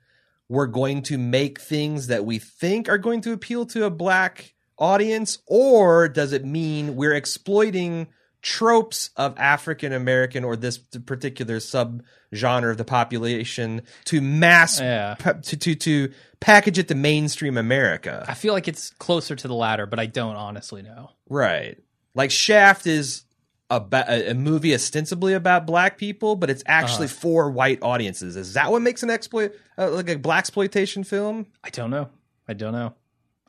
[0.48, 4.54] we're going to make things that we think are going to appeal to a black
[4.78, 8.06] audience or does it mean we're exploiting
[8.46, 15.16] tropes of African American or this particular sub genre of the population to mass Yeah.
[15.18, 19.48] pa- to, to to package it to mainstream America I feel like it's closer to
[19.48, 21.10] the latter, but I don't honestly know.
[21.28, 21.76] Right.
[22.14, 23.24] Like Shaft is
[23.68, 27.16] about a, a movie ostensibly about black people, but it's actually Uh-huh.
[27.18, 28.36] for white audiences.
[28.36, 31.46] Is that what makes an exploit uh, like a black exploitation film?
[31.64, 32.10] I don't know.
[32.46, 32.94] I don't know.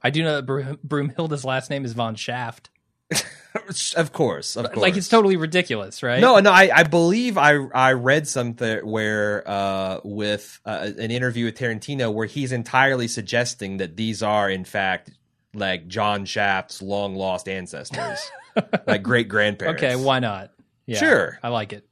[0.02, 2.72] I do know that Bro- Broomhilda's last name is Von Shaft.
[3.96, 4.78] of course, of course.
[4.78, 6.20] Like it's totally ridiculous, right?
[6.22, 11.46] No, no, I, I believe I I read something where uh with uh, an interview
[11.46, 15.12] with Tarantino where he's entirely suggesting that these are in fact
[15.54, 18.20] like John Shaft's long lost ancestors,
[18.88, 19.82] like great grandparents.
[19.82, 20.52] Okay, why not?
[20.86, 21.40] Yeah, Sure.
[21.44, 21.88] I like it.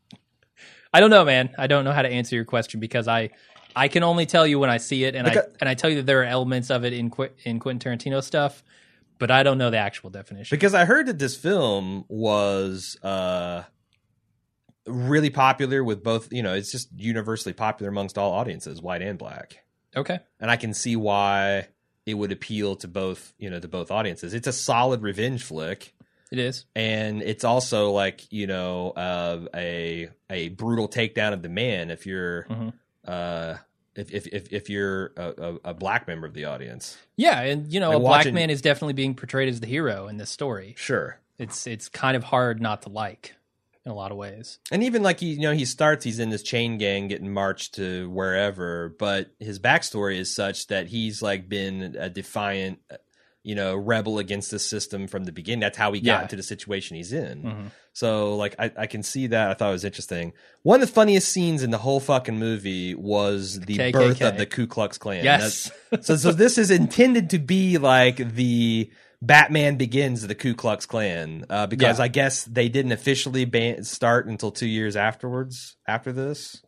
[0.94, 1.50] I don't know, man.
[1.58, 3.32] I don't know how to answer your question because I
[3.76, 5.90] I can only tell you when I see it, and I Because- and I tell
[5.90, 8.64] you that there are elements of it in Qu- in Quentin Tarantino stuff,
[9.20, 10.56] but I don't know the actual definition.
[10.56, 13.64] Because I heard that this film was uh
[14.88, 19.18] really popular with both, you know, it's just universally popular amongst all audiences, white and
[19.18, 19.64] black.
[19.96, 21.68] okay, And I can see why
[22.06, 24.34] it would appeal to both, you know, to both audiences.
[24.34, 25.94] It's a solid revenge flick.
[26.32, 26.66] it is.
[26.76, 32.06] and it's also like you know uh, a a brutal takedown of the man if
[32.06, 32.74] you're Mhm.
[33.08, 33.56] uh,
[33.96, 36.98] if, if if if you're a, a, black member of the audience.
[37.16, 40.08] Yeah, and you know, Like a black man is definitely being portrayed as the hero
[40.08, 40.76] in this story.
[40.78, 41.20] Sure.
[41.38, 43.36] It's it's kind of hard not to like
[43.86, 44.60] in a lot of ways.
[44.72, 47.76] And even like he, you know, he starts, he's in this chain gang getting marched
[47.76, 52.80] to wherever, but his backstory is such that he's like been a defiant,
[53.46, 55.60] you know, rebel against the system from the beginning.
[55.62, 56.22] That's how he got Yeah.
[56.24, 57.44] into the situation he's in.
[57.44, 57.72] Mhm.
[57.94, 59.50] So like I, I can see that.
[59.52, 60.34] I thought it was interesting.
[60.64, 63.92] One of the funniest scenes in the whole fucking movie was the KKK.
[63.94, 65.24] birth of the Ku Klux Klan.
[65.24, 65.72] Yes.
[66.02, 68.90] So so this is intended to be like the
[69.22, 72.06] Batman Begins the Ku Klux Klan uh, because Yeah.
[72.06, 75.78] I guess they didn't officially ban- start until two years afterwards.
[75.88, 76.62] After this,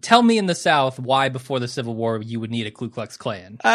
[0.00, 2.88] Tell me in the South why before the Civil War you would need a Ku
[2.88, 3.58] Klux Klan.
[3.62, 3.68] uh,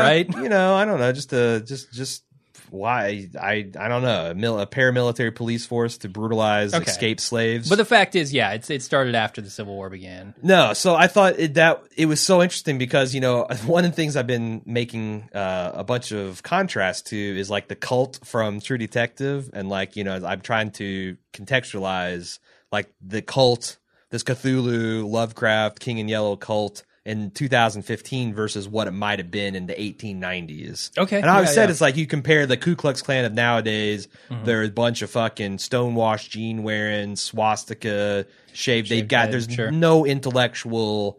[0.00, 0.26] Right?
[0.28, 1.12] You know, I don't know.
[1.12, 2.24] Just a just just
[2.70, 6.84] why I I don't know a, mil- a paramilitary police force to brutalize Okay.
[6.90, 7.68] escaped slaves.
[7.68, 10.34] But the fact is, yeah, it's it started after the Civil War began.
[10.42, 13.90] No, so I thought it, that it was so interesting because you know one of
[13.92, 18.20] the things I've been making uh, a bunch of contrast to is like the cult
[18.24, 22.38] from True Detective, and like you know I'm trying to contextualize
[22.70, 23.78] like the cult,
[24.10, 29.54] this Cthulhu, Lovecraft, King in Yellow cult in 2015 versus what it might have been
[29.54, 30.96] in the 1890s.
[30.98, 31.70] Okay, and I always yeah, said yeah.
[31.70, 34.08] it's like you compare the Ku Klux Klan of nowadays.
[34.28, 34.44] Mm-hmm.
[34.44, 38.90] They're a bunch of fucking stonewashed, jean wearing, swastika shaved.
[38.90, 39.70] They've got head, there's sure.
[39.70, 41.18] no intellectual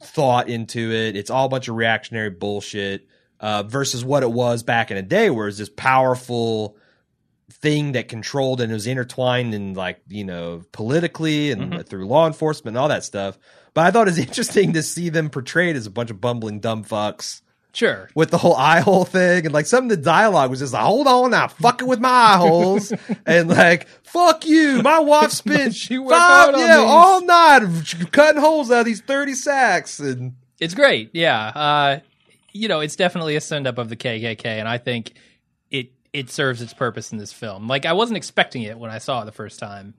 [0.00, 1.14] thought into it.
[1.14, 3.06] It's all a bunch of reactionary bullshit.
[3.38, 6.76] Uh, versus what it was back in the day, where it's this powerful
[7.52, 11.82] thing that controlled and was intertwined in like you know politically and Mm-hmm.
[11.82, 13.38] through law enforcement and all that stuff.
[13.74, 16.60] But I thought it was interesting to see them portrayed as a bunch of bumbling
[16.60, 17.40] dumb fucks
[17.74, 18.10] Sure.
[18.14, 20.82] with the whole eye hole thing and like some of the dialogue was just like,
[20.82, 22.92] hold on now, fucking with my eye holes
[23.26, 27.62] and like, fuck you, my wife spent She five, yeah, all night
[28.12, 31.08] cutting holes out of these 30 sacks and It's great.
[31.14, 31.46] Yeah.
[31.46, 32.00] Uh,
[32.52, 35.14] you know, it's definitely a send up of the KKK, and I think
[36.12, 37.68] it serves its purpose in this film.
[37.68, 39.94] Like I wasn't expecting it when I saw it the first time.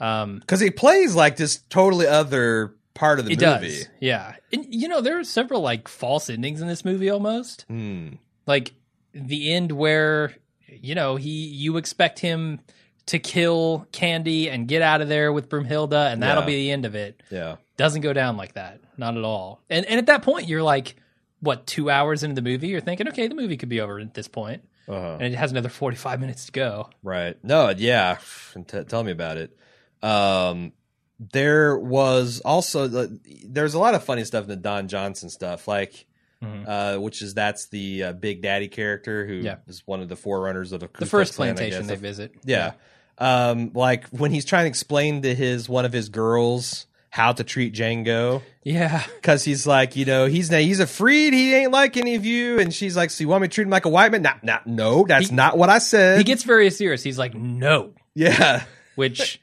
[0.00, 3.68] Um, because he plays like this totally other part of the it movie.
[3.68, 3.88] does.
[4.00, 4.34] Yeah.
[4.52, 7.62] And you know, there are several like false endings in this movie almost.
[7.68, 8.08] Hmm.
[8.46, 8.72] like
[9.12, 10.34] the end where
[10.68, 12.60] you know he you expect him
[13.06, 16.46] to kill Candy and get out of there with Broomhilda, and that'll Yeah.
[16.46, 17.22] be the end of it.
[17.30, 17.56] Yeah.
[17.76, 19.60] Doesn't go down like that, not at all.
[19.70, 20.96] And and at that point, you're like,
[21.40, 22.68] what, two hours into the movie?
[22.68, 25.16] You're thinking, okay, the movie could be over at this point, Uh-huh.
[25.20, 26.90] and it has another 45 minutes to go.
[27.02, 27.36] Right.
[27.42, 28.18] No, yeah.
[28.66, 29.56] T- tell me about it.
[30.02, 30.72] Um,
[31.18, 35.66] there was also the, there's a lot of funny stuff in the Don Johnson stuff,
[35.68, 36.06] like
[36.42, 36.68] Mhm.
[36.68, 39.56] uh, which is that's the uh, Big Daddy character who is Yeah.
[39.86, 42.34] one of the forerunners of the, The first Klan, plantation they visit.
[42.44, 42.72] Yeah.
[43.16, 47.44] Um, like when he's trying to explain to his one of his girls how to
[47.44, 49.04] treat Django Yeah.
[49.14, 51.32] because he's like, you know, he's he's a freed.
[51.32, 53.62] He ain't like any of you, and she's like, so you want me to treat
[53.62, 54.22] him like a white man?
[54.22, 56.18] Nah, nah, no, that's He- not what I said.
[56.18, 57.04] He gets very serious.
[57.04, 58.64] He's like, no, yeah.
[58.96, 59.40] which,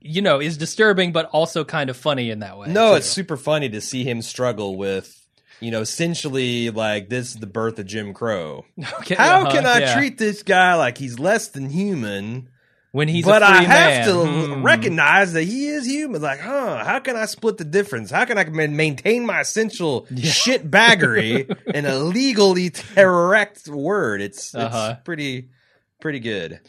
[0.00, 2.68] you know, is disturbing, but also kind of funny in that way.
[2.68, 2.98] No, too.
[2.98, 5.16] it's super funny to see him struggle with,
[5.58, 8.64] you know, essentially like this is the birth of Jim Crow.
[9.00, 9.94] Okay, How uh-huh, can I yeah.
[9.96, 12.50] treat this guy like he's less than human?
[12.92, 14.08] When he's but a free I have man?
[14.08, 14.62] to Hmm.
[14.62, 16.20] recognize that he is human.
[16.20, 16.84] Like, huh?
[16.84, 18.10] How can I split the difference?
[18.10, 24.20] How can I maintain my essential shit baggery in a legally correct word?
[24.20, 24.96] It's, it's Uh-huh.
[25.04, 25.50] pretty
[26.00, 26.60] pretty good.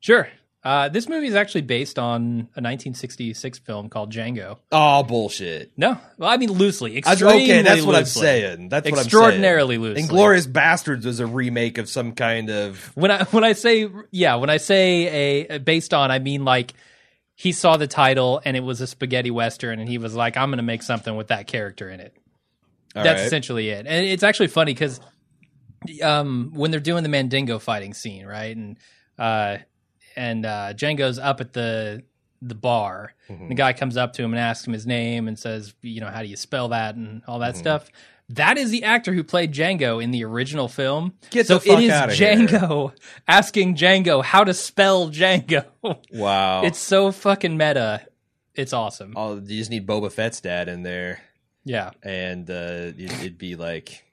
[0.00, 0.28] Sure.
[0.66, 2.22] Uh, this movie is actually based on
[2.56, 4.58] a 1966 film called Django.
[4.72, 5.70] Oh bullshit.
[5.76, 6.96] No, well, I mean loosely.
[6.98, 8.68] Extremely okay, that's what I'm saying.
[8.68, 9.06] That's what I'm saying.
[9.06, 10.02] Extraordinarily loosely.
[10.02, 14.34] Inglourious Basterds was a remake of some kind of When I when I say yeah,
[14.34, 16.74] when I say a, a based on, I mean like
[17.36, 20.48] he saw the title and it was a spaghetti western, and he was like, "I'm
[20.48, 22.12] going to make something with that character in it."
[22.96, 23.26] All That's right.
[23.26, 23.86] essentially it.
[23.86, 24.98] And it's actually funny because
[26.02, 28.78] um, when they're doing the Mandingo fighting scene, right, and
[29.16, 29.58] uh,
[30.16, 32.02] and uh, Django's up at the
[32.42, 33.14] the bar.
[33.30, 33.48] Mhm.
[33.48, 36.08] The guy comes up to him and asks him his name and says, you know,
[36.08, 37.58] how do you spell that and all that Mhm.
[37.58, 37.88] stuff.
[38.28, 41.14] That is the actor who played Django in the original film.
[41.30, 42.36] Get so the fuck it is outta here.
[42.36, 42.92] Django
[43.28, 45.64] asking Django how to spell Django.
[46.12, 46.62] Wow.
[46.64, 48.02] It's so fucking meta.
[48.54, 49.12] It's awesome.
[49.16, 51.20] oh, you just need Boba Fett's dad in there,
[51.64, 54.04] Yeah, and uh, it, it'd be like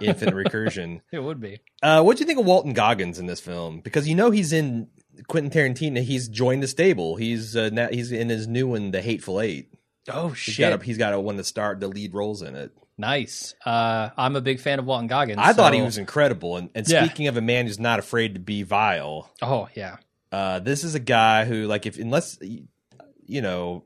[0.00, 1.00] infinite recursion.
[1.12, 1.60] it would be.
[1.82, 3.80] Uh, what do you think of Walton Goggins in this film?
[3.80, 4.88] Because you know he's in
[5.28, 6.02] Quentin Tarantino.
[6.02, 7.16] He's joined the stable.
[7.16, 9.68] He's uh, now, he's in his new one, The Hateful Eight.
[10.08, 10.70] Oh He's shit!
[10.70, 12.72] got a, he's got a one to start the lead roles in it.
[12.98, 13.54] nice.
[13.64, 15.38] Uh, I'm a big fan of Walton Goggins.
[15.42, 16.56] I thought he was incredible.
[16.58, 17.04] And, and Yeah.
[17.04, 19.96] speaking of a man who's not afraid to be vile, Oh yeah.
[20.30, 22.38] uh, this is a guy who, like, if unless
[23.26, 23.84] you know,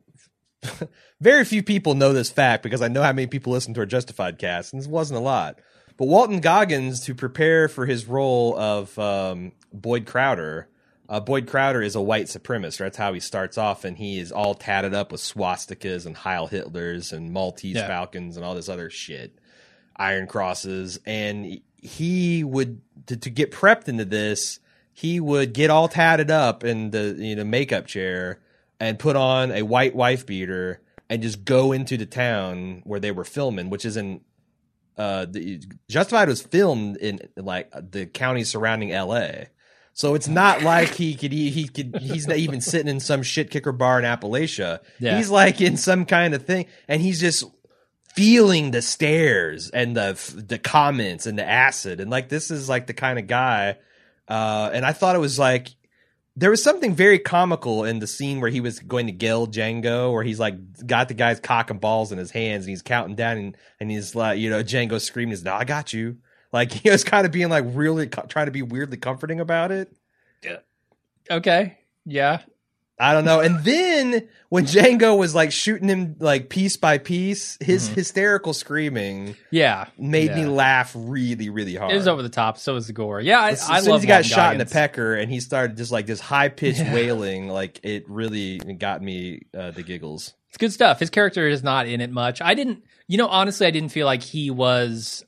[1.20, 3.86] very few people know this fact because I know how many people listen to our
[3.86, 5.60] Justified cast, and this wasn't a lot.
[5.96, 10.68] But Walton Goggins, to prepare for his role of um, Boyd Crowder,
[11.08, 12.78] uh, Boyd Crowder is a white supremacist.
[12.78, 16.48] That's how he starts off, and he is all tatted up with swastikas and Heil
[16.48, 17.86] Hitlers and Maltese Yeah.
[17.86, 19.38] Falcons and all this other shit,
[19.96, 24.60] Iron Crosses, and he would to, to get prepped into this.
[24.92, 28.40] He would get all tatted up in the you know makeup chair
[28.80, 33.12] and put on a white wife beater and just go into the town where they
[33.12, 34.20] were filming, which is in
[34.98, 39.48] uh, the, Justified was filmed in like the county surrounding L.A.
[39.98, 43.24] So it's not like he could he, he could he's not even sitting in some
[43.24, 44.78] shit kicker bar in Appalachia.
[45.00, 45.16] Yeah.
[45.16, 47.42] He's like in some kind of thing, and he's just
[48.14, 52.86] feeling the stares and the the comments and the acid, and like this is like
[52.86, 53.76] the kind of guy.
[54.28, 55.70] Uh, and I thought it was like
[56.36, 60.12] there was something very comical in the scene where he was going to gill Django,
[60.12, 63.16] where he's like got the guy's cock and balls in his hands and he's counting
[63.16, 66.18] down and, and he's like, you know, Django screaming, is, "No, I got you!"
[66.52, 69.70] Like he was kind of being like really co- trying to be weirdly comforting about
[69.72, 69.92] it.
[70.42, 70.58] Yeah.
[71.30, 71.78] Okay.
[72.04, 72.40] Yeah.
[73.00, 73.38] I don't know.
[73.38, 77.94] And then when Django was like shooting him like piece by piece, his Mhm.
[77.94, 79.84] hysterical screaming Yeah.
[79.96, 81.92] made me laugh really, really hard.
[81.92, 82.58] It was over the top.
[82.58, 83.20] So was the gore.
[83.20, 85.30] Yeah, I, as I soon love as he got Walton shot in the pecker and
[85.30, 86.92] he started just like this high pitched Yeah.
[86.92, 90.34] wailing, like it really got me uh, the giggles.
[90.48, 90.98] It's good stuff.
[90.98, 92.42] His character is not in it much.
[92.42, 95.24] I didn't, you know, honestly, I didn't feel like he was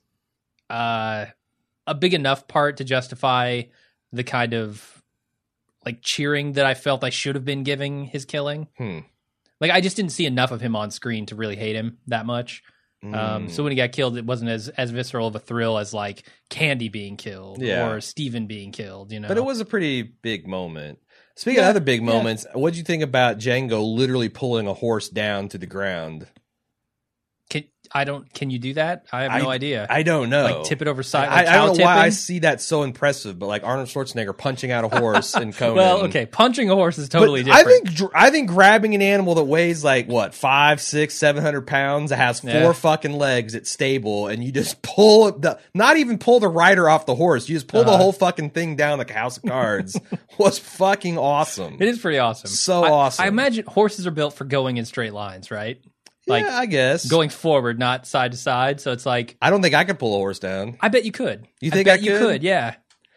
[0.71, 1.27] uh,
[1.87, 3.63] a big enough part to justify
[4.13, 5.03] the kind of
[5.85, 8.69] like cheering that I felt I should have been giving his killing.
[8.77, 8.99] Hmm.
[9.61, 12.27] Like I just didn't see enough of him on screen to really hate him that
[12.27, 12.63] much.
[13.03, 13.51] Um, Mm.
[13.51, 16.25] so when he got killed, it wasn't as as visceral of a thrill as like
[16.51, 17.89] Candy being killed Yeah.
[17.89, 19.11] or Steven being killed.
[19.11, 20.99] You know, But it was a pretty big moment.
[21.35, 22.07] Speaking Yeah, of other big yeah.
[22.07, 26.27] moments, what'd you think about Django literally pulling a horse down to the ground?
[27.93, 28.33] I don't.
[28.33, 29.07] Can you do that?
[29.13, 29.85] I have no idea.
[29.91, 30.45] I don't know.
[30.45, 31.29] like tip it over side.
[31.29, 34.37] I, Like I don't know why I see that so impressive, but like Arnold Schwarzenegger
[34.37, 35.77] punching out a horse in Conan.
[35.77, 37.89] Well, okay, punching a horse is But totally I different.
[37.99, 42.11] think I think grabbing an animal that weighs like what five, six, seven hundred pounds,
[42.11, 42.73] that has four Yeah.
[42.73, 47.07] fucking legs, it's stable, and you just pull the not even pull the rider off
[47.07, 47.99] the horse, you just pull the Uh-huh.
[47.99, 49.99] whole fucking thing down like a house of cards
[50.39, 51.77] was fucking awesome.
[51.81, 52.51] it is pretty awesome.
[52.51, 53.25] So I- awesome.
[53.25, 55.81] I imagine horses are built for going in straight lines, right?
[56.31, 57.09] Like yeah, I guess.
[57.09, 58.81] going forward, not side to side.
[58.81, 60.77] So it's like I don't think I could pull a horse down.
[60.81, 61.47] I bet you could.
[61.61, 62.21] You think I bet I you could?
[62.21, 62.43] could?
[62.43, 62.77] Yeah.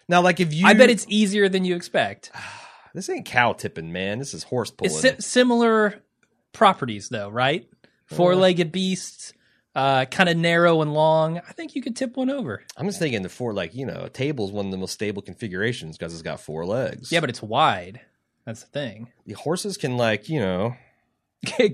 [0.09, 2.31] Now, like if you, I bet it's easier than you expect.
[2.93, 4.19] this ain't cow tipping, man.
[4.19, 4.91] This is horse pulling.
[4.91, 6.01] It's si- similar
[6.51, 7.67] properties, though, right?
[8.07, 9.33] Four-legged beasts,
[9.75, 11.39] uh, kind of narrow and long.
[11.39, 12.61] I think you could tip one over.
[12.77, 14.91] I'm just thinking the four, like you know, a table is one of the most
[14.91, 17.11] stable configurations because it's got four legs.
[17.11, 18.01] Yeah, but it's wide.
[18.45, 19.07] That's the thing.
[19.25, 20.75] the horses can like you know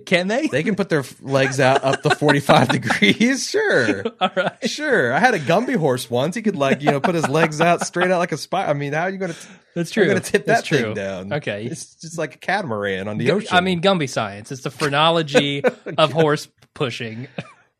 [0.05, 0.47] Can they?
[0.47, 3.47] they can put their legs out up to 45 degrees.
[3.47, 4.69] Sure, All right.
[4.69, 5.13] sure.
[5.13, 6.35] I had a Gumby horse once.
[6.35, 8.65] He could like you know put his legs out straight out like a spy.
[8.67, 9.37] I mean, how are you going to?
[9.75, 10.13] That's You're true.
[10.13, 10.77] going to tip That's that true.
[10.79, 11.33] thing down.
[11.33, 11.65] Okay.
[11.65, 13.49] it's just like a catamaran on the Gu- ocean.
[13.55, 14.51] I mean, Gumby science.
[14.51, 15.63] It's the phrenology
[15.97, 17.27] of horse pushing.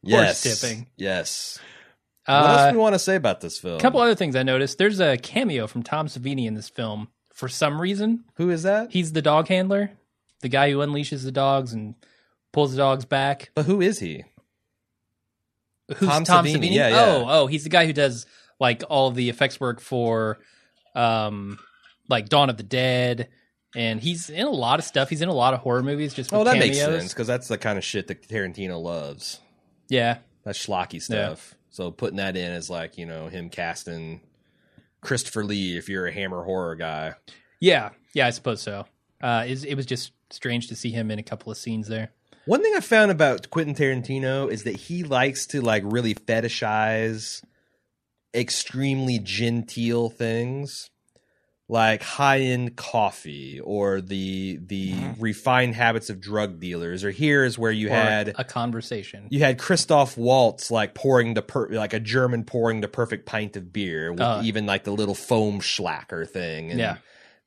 [0.04, 0.88] yes, tipping.
[0.96, 1.60] Yes.
[2.26, 3.78] what else Uh, do we want to say about this film?
[3.78, 4.78] a couple other things I noticed.
[4.78, 8.24] There's a cameo from Tom Savini in this film for some reason.
[8.36, 8.92] Who is that?
[8.92, 9.92] He's the dog handler,
[10.42, 11.96] the guy who unleashes the dogs and
[12.52, 13.52] pulls the dogs back.
[13.56, 14.24] But who is he?
[15.98, 16.72] Who's Tom Tom, Savini, Savini?
[16.74, 17.06] yeah, yeah.
[17.06, 18.26] Oh, oh, he's the guy who does
[18.60, 20.38] like all the effects work for,
[20.96, 21.58] um,
[22.08, 23.30] like Dawn of the Dead,
[23.76, 25.10] and he's in a lot of stuff.
[25.10, 26.14] He's in a lot of horror movies.
[26.14, 26.68] Just Oh, that cameos.
[26.68, 29.40] makes sense because that's the kind of shit that Tarantino loves.
[29.90, 31.56] Yeah, That schlocky stuff.
[31.72, 34.22] So putting that in is like you know him casting
[35.02, 37.14] Christopher Lee if you're a Hammer horror guy.
[37.60, 38.28] yeah, yeah.
[38.28, 38.86] I suppose so.
[39.22, 42.12] Uh, it, it was just strange to see him in a couple of scenes there.
[42.46, 47.44] One thing I found about Quentin Tarantino is that he likes to like really fetishize
[48.34, 50.90] extremely genteel things
[51.68, 57.72] like high-end coffee or the the refined habits of drug dealers or here is where
[57.72, 57.96] you Mm-hmm.
[57.96, 59.28] Or had a conversation.
[59.30, 63.56] you had Christoph Waltz like pouring the per- like a German pouring the perfect pint
[63.56, 64.42] of beer with Uh.
[64.44, 66.72] even like the little foam schlacker thing.
[66.72, 66.98] And, Yeah.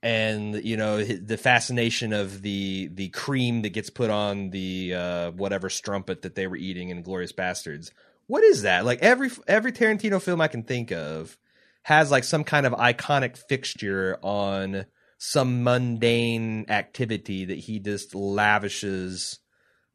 [0.03, 5.31] And you know the fascination of the the cream that gets put on the uh,
[5.33, 7.93] whatever strumpet that they were eating in Glorious Bastards.
[8.27, 8.85] What is that?
[8.85, 11.37] Like every every Tarantino film I can think of
[11.85, 14.87] has like some kind of iconic fixture on
[15.19, 19.39] some mundane activity that he just lavishes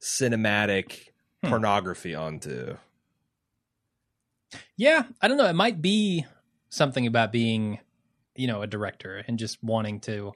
[0.02, 1.10] cinematic
[1.44, 1.50] Hmm.
[1.50, 2.78] pornography onto.
[4.76, 5.46] Yeah, I don't know.
[5.46, 6.26] It might be
[6.70, 7.80] something about being,
[8.38, 10.34] you know, a director and just wanting to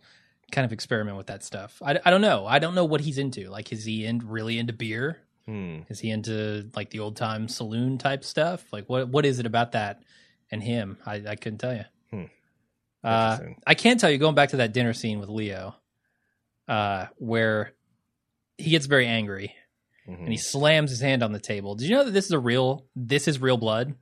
[0.52, 1.82] kind of experiment with that stuff.
[1.82, 2.46] I, I don't know.
[2.46, 3.50] I don't know what he's into.
[3.50, 5.20] Like, is he in, really into beer?
[5.46, 5.80] Hmm.
[5.90, 8.64] Is he into like the old time saloon type stuff?
[8.72, 10.02] Like, what what is it about that
[10.52, 10.98] and him?
[11.06, 11.86] I, I couldn't tell you.
[12.12, 12.24] Hmm.
[13.04, 15.76] Uh, I can tell you, going back to that dinner scene with Leo,
[16.68, 17.74] uh, where
[18.58, 19.56] he gets very angry
[20.08, 20.20] Mhm.
[20.20, 21.76] and he slams his hand on the table.
[21.76, 22.86] Did you know that this is a real?
[22.96, 23.96] This is real blood.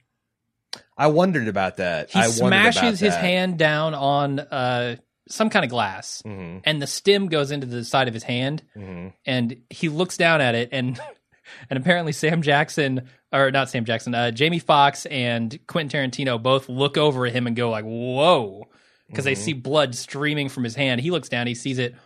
[0.98, 2.12] I wondered about that.
[2.12, 3.22] He I smashes his that.
[3.24, 4.98] hand down on uh,
[5.30, 6.62] some kind of glass, Mhm.
[6.66, 9.14] and the stem goes into the side of his hand, Mhm.
[9.26, 11.00] and he looks down at it, and
[11.70, 16.68] and apparently Sam Jackson or not Sam Jackson, uh, Jamie Foxx and Quentin Tarantino both
[16.68, 18.68] look over at him and go like, "Whoa,"
[19.08, 19.38] because they Mhm.
[19.38, 21.00] see blood streaming from his hand.
[21.02, 22.00] He looks down, he sees it, and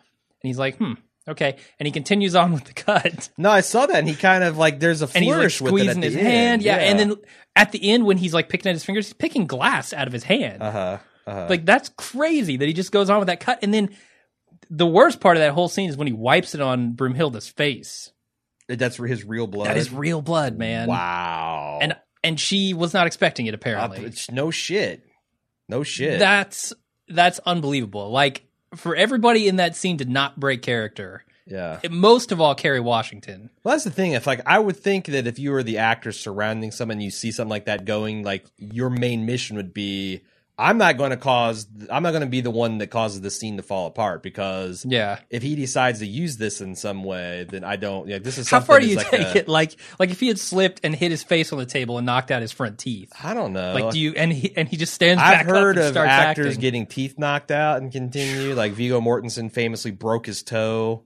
[0.43, 0.93] he's like, "Hmm."
[1.27, 4.43] Okay, and he continues on with the cut, No, I saw that, and he kind
[4.43, 6.27] of like there's a and he's like flourish with it at squeezing his end.
[6.27, 6.75] hand, yeah.
[6.75, 7.15] And then
[7.55, 10.11] at the end, when he's like picking at his fingers, he's picking glass out of
[10.13, 10.61] his hand.
[10.61, 11.47] uh huh, uh-huh.
[11.49, 13.95] Like that's crazy that he just goes on with that cut, and then
[14.69, 18.11] the worst part of that whole scene is when he wipes it on Broomhilda's face.
[18.67, 19.67] that's his real blood.
[19.67, 20.87] That is real blood, man.
[20.89, 23.53] Wow, And and she was not expecting it.
[23.53, 25.05] Uh, Apparently, it's no shit,
[25.69, 26.19] no shit.
[26.19, 26.73] that's
[27.07, 28.11] that's unbelievable.
[28.11, 28.45] Like
[28.75, 31.79] for everybody in that scene to not break character, yeah.
[31.83, 33.49] it- most of all Kerry Washington.
[33.63, 34.13] Well, that's the thing.
[34.13, 37.31] If like I would think that if you were the actor surrounding someone, you see
[37.31, 40.21] something like that going, like your main mission would be,
[40.55, 43.31] I'm not going to cause, I'm not going to be the one that causes the
[43.31, 45.17] scene to fall apart because Yeah.
[45.31, 48.07] if he decides to use this in some way, then I don't.
[48.07, 49.47] Yeah, this is How far do you like take a- it?
[49.47, 52.29] Like like if he had slipped and hit his face on the table and knocked
[52.29, 53.11] out his front teeth.
[53.23, 53.73] I don't know.
[53.73, 56.47] Like do you and he and he just stands back I've heard of starts actors
[56.49, 56.61] acting.
[56.61, 58.53] getting teeth knocked out and continue.
[58.53, 61.03] Like Viggo Mortensen famously broke his toe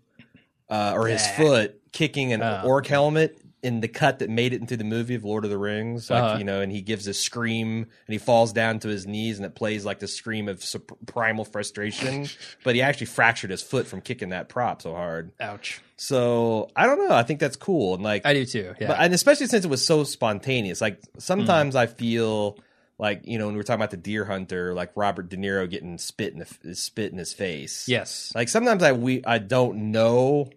[0.70, 1.38] uh, or his Yeah.
[1.38, 2.64] foot kicking an Oh.
[2.66, 5.58] orc helmet in the cut that made it into the movie of Lord of the
[5.58, 6.38] Rings, like Uh-huh.
[6.38, 7.78] you know, and he gives a scream
[8.08, 10.64] and he falls down to his knees and it plays like the scream of
[11.08, 12.28] primal frustration.
[12.64, 15.32] but he actually fractured his foot from kicking that prop so hard.
[15.40, 15.82] Ouch.
[15.96, 17.16] So I don't know.
[17.16, 18.76] I think that's cool and like I do too.
[18.80, 18.88] Yeah.
[18.90, 20.80] but, and especially since it was so spontaneous.
[20.80, 22.60] Like sometimes I feel
[23.00, 25.68] like you know when we were talking about the deer hunter, like Robert De Niro
[25.70, 27.88] getting spit in the spit in his face.
[27.88, 28.32] yes.
[28.36, 30.50] Like sometimes I we I don't know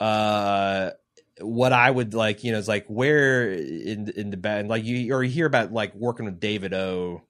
[0.00, 0.90] uh
[1.40, 5.14] what I would like, you know, it's like where in in the band like you
[5.14, 7.22] or you hear about like working with David O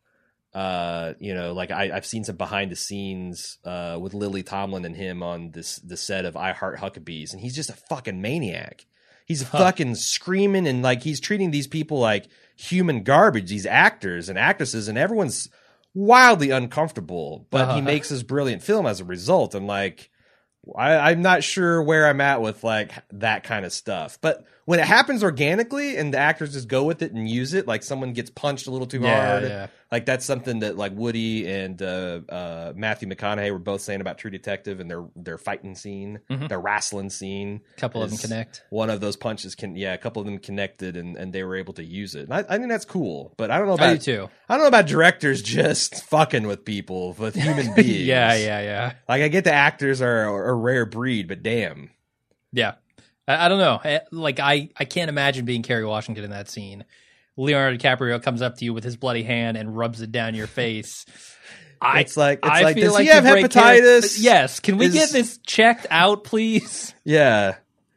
[0.54, 4.84] uh you know like I, I've seen some behind the scenes uh with Lily Tomlin
[4.84, 8.20] and him on this the set of I Heart Huckabees and he's just a fucking
[8.22, 8.86] maniac.
[9.26, 14.38] He's fucking screaming and like he's treating these people like human garbage, these actors and
[14.38, 15.48] actresses, and everyone's
[15.94, 17.46] wildly uncomfortable.
[17.50, 17.80] But he Uh-huh.
[17.82, 19.54] makes this brilliant film as a result.
[19.56, 20.10] And like
[20.74, 24.18] I, I'm not sure where I'm at with like that kind of stuff.
[24.20, 27.66] But when it happens organically and the actors just go with it and use it,
[27.66, 29.66] like someone gets punched a little too Yeah, hard, yeah.
[29.90, 34.18] like that's something that like Woody and uh, uh, Matthew McConaughey were both saying about
[34.18, 36.48] True Detective and their their fighting scene, Mhm.
[36.48, 37.60] their wrestling scene.
[37.76, 38.64] A couple of them connect.
[38.70, 41.54] One of those punches can, yeah, a couple of them connected and, and they were
[41.56, 42.24] able to use it.
[42.28, 44.28] And I, I think that's cool, but I don't know I do too.
[44.48, 47.88] I don't know about directors just fucking with people, with human beings.
[48.04, 48.92] yeah, yeah, yeah.
[49.08, 51.90] Like I get the actors are a rare breed, but damn.
[52.52, 52.74] Yeah.
[53.28, 53.80] I, I don't know.
[53.84, 56.84] I- Like I, I can't imagine being Kerry Washington in that scene.
[57.36, 60.46] Leonardo DiCaprio comes up to you with his bloody hand and rubs it down your
[60.46, 61.04] face.
[61.80, 64.16] I, it's like it's I like feel does like he have the great character- hepatitis?
[64.18, 64.60] Yes.
[64.60, 66.94] Can we Is- get this checked out, please?
[67.04, 67.56] Yeah.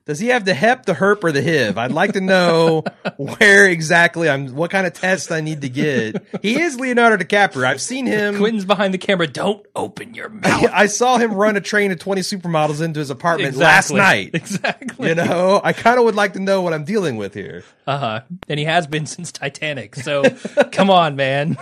[0.10, 1.78] Does he have the hep, the herp, or the HIV?
[1.78, 2.84] I'd like to know
[3.18, 4.56] where exactly I'm.
[4.56, 6.26] What kind of test I need to get?
[6.42, 7.64] He is Leonardo DiCaprio.
[7.64, 8.38] I've seen him.
[8.38, 9.28] Quentin's behind the camera.
[9.28, 10.68] Don't open your mouth.
[10.74, 14.32] I saw him run a train of 20 supermodels into his apartment last night.
[14.34, 15.10] Exactly.
[15.10, 17.64] You know, I kind of would like to know what I'm dealing with here.
[17.86, 18.22] Uh huh.
[18.48, 19.94] And he has been since Titanic.
[19.94, 20.24] So
[20.72, 21.56] come on, man.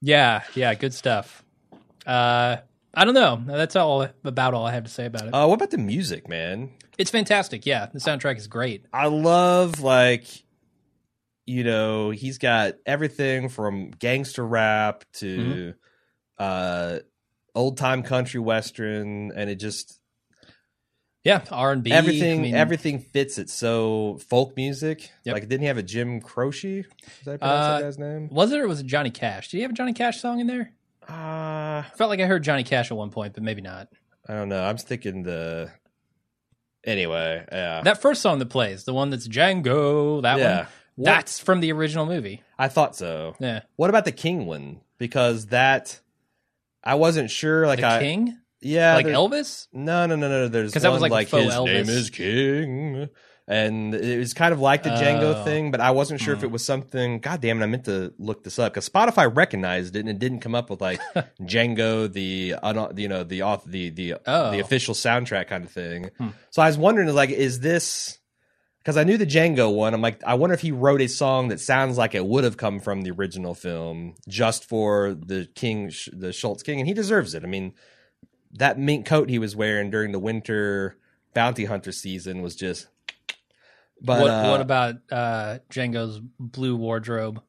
[0.00, 1.44] Yeah, yeah, good stuff.
[2.04, 2.56] Uh,
[2.92, 3.40] I don't know.
[3.46, 5.30] That's all about all I have to say about it.
[5.30, 6.72] Uh, what about the music, man?
[7.00, 7.66] It's fantastic.
[7.66, 8.84] Yeah, the soundtrack is great.
[8.92, 10.26] I love like
[11.46, 15.74] you know he's got everything from gangster rap to
[16.38, 16.98] uh
[17.54, 19.98] old time country western and it just
[21.24, 21.90] Yeah, R and B.
[21.92, 25.32] everything everything fits it so folk music Yep.
[25.34, 26.86] like didn't he have a jim croce is
[27.24, 29.48] that Uh, that guy's name Was it or was it Johnny Cash?
[29.48, 30.72] Did he have a Johnny Cash song in there?
[31.08, 33.88] uh I felt like I heard Johnny Cash at one point, but maybe not.
[34.28, 35.70] i don't know i'm thinking the
[36.90, 40.58] anyway yeah That first song that plays, the one that's Django, that yeah
[40.96, 42.42] one, that's from the original movie.
[42.58, 46.00] i thought so Yeah, what about the king one because that
[46.84, 49.68] i wasn't sure like the i King, yeah like Elvis.
[49.72, 50.48] No, no, no, no.
[50.48, 51.64] There's because that was like faux his Elvis.
[51.66, 53.08] name is King,
[53.50, 55.44] and it was kind of like the Django Oh.
[55.44, 56.46] thing, but I wasn't sure if Hmm.
[56.46, 57.18] it was something.
[57.18, 57.64] God damn it!
[57.64, 60.70] I meant to look this up because Spotify recognized it and it didn't come up
[60.70, 61.00] with like
[61.42, 64.52] Django, the un- you know the auth- the the Oh.
[64.52, 66.10] the official soundtrack kind of thing.
[66.18, 66.28] Hmm.
[66.50, 68.18] So I was wondering, like, is this?
[68.78, 69.92] Because I knew the Django one.
[69.92, 72.56] I'm like, I wonder if he wrote a song that sounds like it would have
[72.56, 77.34] come from the original film just for the King, the Schultz King, and he deserves
[77.34, 77.44] it.
[77.44, 77.74] I mean,
[78.52, 80.96] that mink coat he was wearing during the winter
[81.34, 82.86] bounty hunter season was just.
[84.02, 87.42] But what, uh, what about uh, Django's blue wardrobe,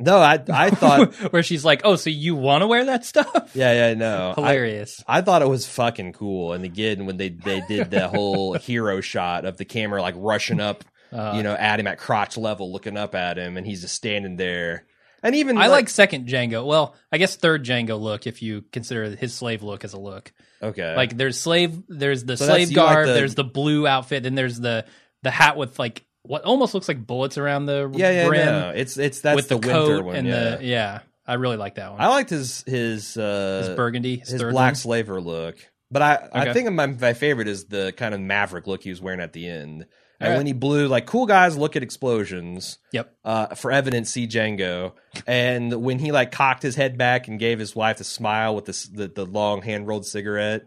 [0.00, 0.18] no?
[0.18, 3.72] I I thought where she's like, "Oh, so you want to wear that stuff?" yeah
[3.90, 5.02] yeah no Hilarious.
[5.06, 9.00] I thought it was fucking cool, and again when they they did the whole hero
[9.00, 12.72] shot of the camera like rushing up Uh, you know, at him at crotch level,
[12.72, 14.86] looking up at him, and he's just standing there.
[15.22, 16.64] And even I like second Django.
[16.66, 20.32] Well, I guess third Django look if you consider his slave look as a look.
[20.60, 23.86] okay, Like there's slave, there's the So slave you like garb, the- there's the blue
[23.86, 24.84] outfit, then there's the
[25.22, 28.72] the hat with like what almost looks like bullets around the yeah, yeah, brim no,
[28.74, 30.16] it's it's that's with the, the, winter one.
[30.16, 31.00] and yeah, the yeah.
[31.24, 32.00] I really like that one.
[32.00, 34.74] I liked his his uh, his burgundy, his, his black one.
[34.74, 35.56] slaver look.
[35.92, 39.00] But I, I think my, my favorite is the kind of maverick look he was
[39.02, 39.86] wearing at the end.
[40.18, 40.38] And Alright.
[40.38, 42.78] when he blew, like, cool guys look at explosions.
[42.92, 43.14] Yep.
[43.24, 44.92] Uh, for evidence, see Django.
[45.26, 48.64] And when he, like, cocked his head back and gave his wife a smile with
[48.64, 50.62] this, the, the long hand rolled cigarette.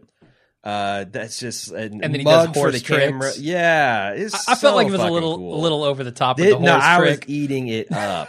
[0.66, 3.20] Uh, that's just and, And then he does mug for horse the camera.
[3.20, 3.38] tricks.
[3.38, 5.54] Yeah, I, I felt so like it was a little cool.
[5.54, 7.20] a little over the top the no, I trick.
[7.20, 8.28] was eating it up.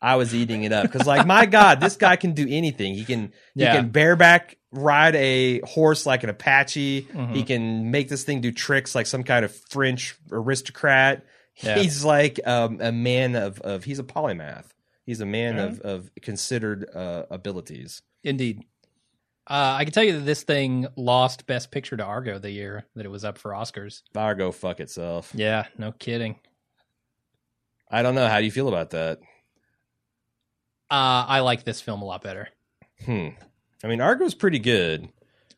[0.00, 2.94] I was eating it up because, like, my God, this guy can do anything.
[2.94, 3.74] He can he Yeah.
[3.74, 7.08] can bareback ride a horse like an Apache.
[7.12, 7.34] Mhm.
[7.34, 11.24] He can make this thing do tricks like some kind of French aristocrat.
[11.62, 11.78] Yeah.
[11.78, 14.66] He's like um, a man of, of he's a polymath.
[15.04, 15.80] He's a man Alright.
[15.80, 18.02] of, of considered uh, abilities.
[18.22, 18.62] Indeed.
[19.48, 22.84] Uh, I can tell you that this thing lost Best Picture to Argo the year
[22.96, 24.02] that it was up for Oscars.
[24.16, 25.30] Argo fuck itself.
[25.34, 26.40] Yeah, no kidding.
[27.88, 28.26] I don't know.
[28.26, 29.20] How do you feel about that?
[30.90, 32.48] Uh, I like this film a lot better.
[33.04, 33.28] Hmm.
[33.84, 35.08] I mean, Argo's pretty good.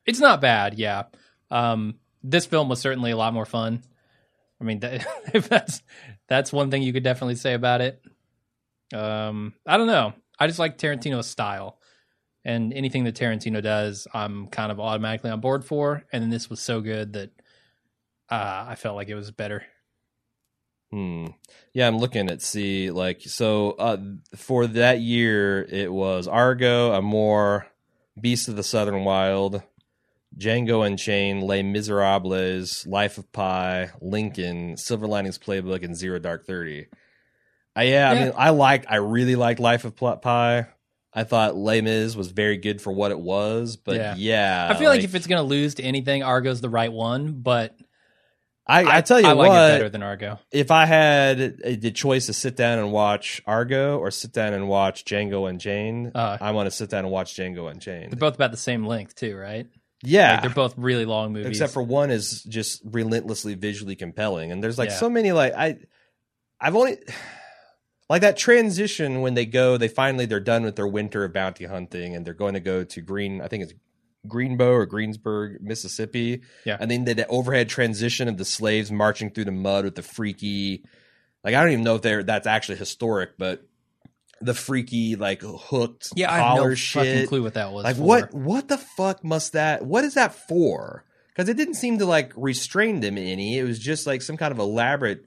[0.04, 1.04] It's not bad, yeah.
[1.50, 3.82] Um, this film was certainly a lot more fun.
[4.60, 5.82] I mean, that, if that's
[6.28, 8.02] that's one thing you could definitely say about it.
[8.92, 10.12] Um, I don't know.
[10.38, 11.77] I just like Tarantino's style,
[12.48, 16.04] and anything that Tarantino does, I'm kind of automatically on board for.
[16.10, 17.30] And then this was so good that
[18.30, 19.66] uh, I felt like it was better.
[20.90, 21.26] Hmm.
[21.74, 23.98] Yeah, I'm looking at see like so uh
[24.34, 27.66] for that year it was Argo, Amour,
[28.18, 29.62] Beast of the Southern Wild,
[30.38, 36.86] Django Unchained, Les Miserables, Life of Pi, Lincoln, Silver Linings Playbook, and Zero Dark Thirty.
[37.76, 40.68] Uh, yeah, I mean, I liked, I really liked Life of Pi.
[41.12, 44.14] I thought Les Mis was very good for what it was, but Yeah.
[44.16, 47.40] yeah, I feel like, if it's gonna lose to anything, Argo's the right one.
[47.40, 47.74] But
[48.70, 50.38] I, I tell you I like what, it better than Argo.
[50.52, 54.68] if I had the choice to sit down and watch Argo or sit down and
[54.68, 58.12] watch Django Unchained, Uh, I want to sit down and watch Django Unchained.
[58.12, 59.66] they're both about the same length too, right?
[60.04, 61.48] yeah, Like, they're both really long movies.
[61.48, 64.96] except for one is just relentlessly visually compelling, and there's like Yeah.
[64.96, 65.78] so many like I,
[66.60, 66.98] I've only
[68.08, 71.64] like that transition when they go, they finally they're done with their winter of bounty
[71.64, 73.74] hunting, and they're going to go to Green, I think it's
[74.26, 76.42] Greenbow or Greensburg, Mississippi.
[76.64, 76.76] Yeah.
[76.80, 80.02] and then the, the overhead transition of the slaves marching through the mud with the
[80.02, 80.84] freaky,
[81.44, 83.62] like I don't even know if they're that's actually historic, but
[84.40, 87.06] the freaky like hooked yeah, I have no shit.
[87.06, 87.84] fucking clue what that was.
[87.84, 88.02] Like for.
[88.02, 88.34] what?
[88.34, 89.84] What the fuck must that?
[89.84, 91.04] What is that for?
[91.28, 93.58] Because it didn't seem to like restrain them any.
[93.58, 95.26] It was just like some kind of elaborate,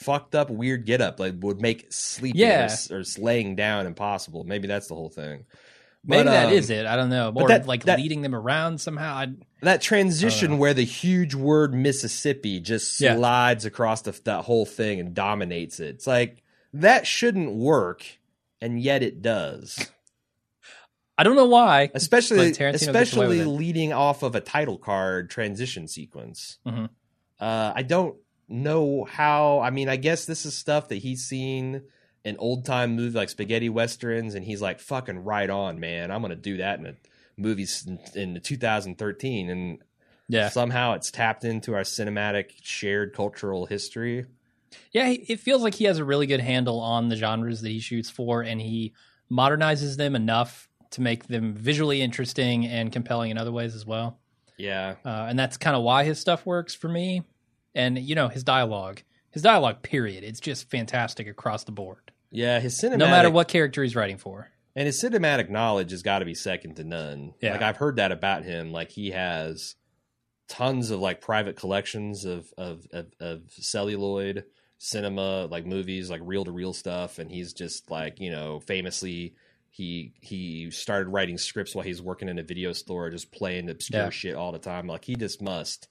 [0.00, 1.20] fucked up, weird get up.
[1.20, 2.74] Like would make sleeping Yeah.
[2.90, 4.44] or, or laying down impossible.
[4.44, 5.44] Maybe that's the whole thing.
[6.02, 6.86] Maybe But, that um, is it.
[6.86, 7.30] I don't know.
[7.30, 9.14] but Or that- like that- leading them around somehow.
[9.14, 9.28] I,
[9.62, 10.56] That transition Uh.
[10.56, 13.16] where the huge word Mississippi just Yeah.
[13.16, 15.88] slides across the, that whole thing and dominates it.
[15.96, 16.42] It's like
[16.72, 18.06] that shouldn't work,
[18.62, 19.90] and yet it does.
[21.18, 21.90] I don't know why.
[21.94, 26.58] especially But Tarantino gets away especially leading off of a title card transition sequence.
[26.66, 26.88] Mhm.
[27.38, 28.16] Uh, I don't
[28.50, 29.60] know how.
[29.60, 31.82] I mean, I guess this is stuff that he's seen
[32.24, 36.10] in old time movies like spaghetti westerns, and he's like, "Fucking right on, man!
[36.10, 36.94] I'm gonna do that in a
[37.36, 39.78] movies in, in 2013." And
[40.28, 44.26] Yeah, somehow it's tapped into our cinematic shared cultural history.
[44.92, 45.08] yeah.
[45.08, 48.10] It feels like he has a really good handle on the genres that he shoots
[48.10, 48.92] for, and he
[49.30, 54.18] modernizes them enough to make them visually interesting and compelling in other ways as well.
[54.56, 57.22] Yeah, uh, and that's kind of why his stuff works for me.
[57.74, 59.82] And you know his dialogue, his dialogue.
[59.82, 60.24] Period.
[60.24, 62.58] It's just fantastic across the board, yeah.
[62.60, 64.48] His cinematic, no matter what character he's writing for.
[64.76, 67.34] And his cinematic knowledge has got to be second to none.
[67.42, 67.52] Yeah.
[67.52, 68.70] Like I've heard that about him.
[68.72, 69.74] Like he has
[70.48, 74.44] tons of like private collections of of of, of celluloid
[74.78, 77.18] cinema, like movies, like reel to reel stuff.
[77.18, 79.34] And he's just like you know, famously
[79.70, 84.04] he he started writing scripts while he's working in a video store, just playing obscure
[84.04, 84.10] Yeah.
[84.10, 84.86] shit all the time.
[84.86, 85.88] Like he just must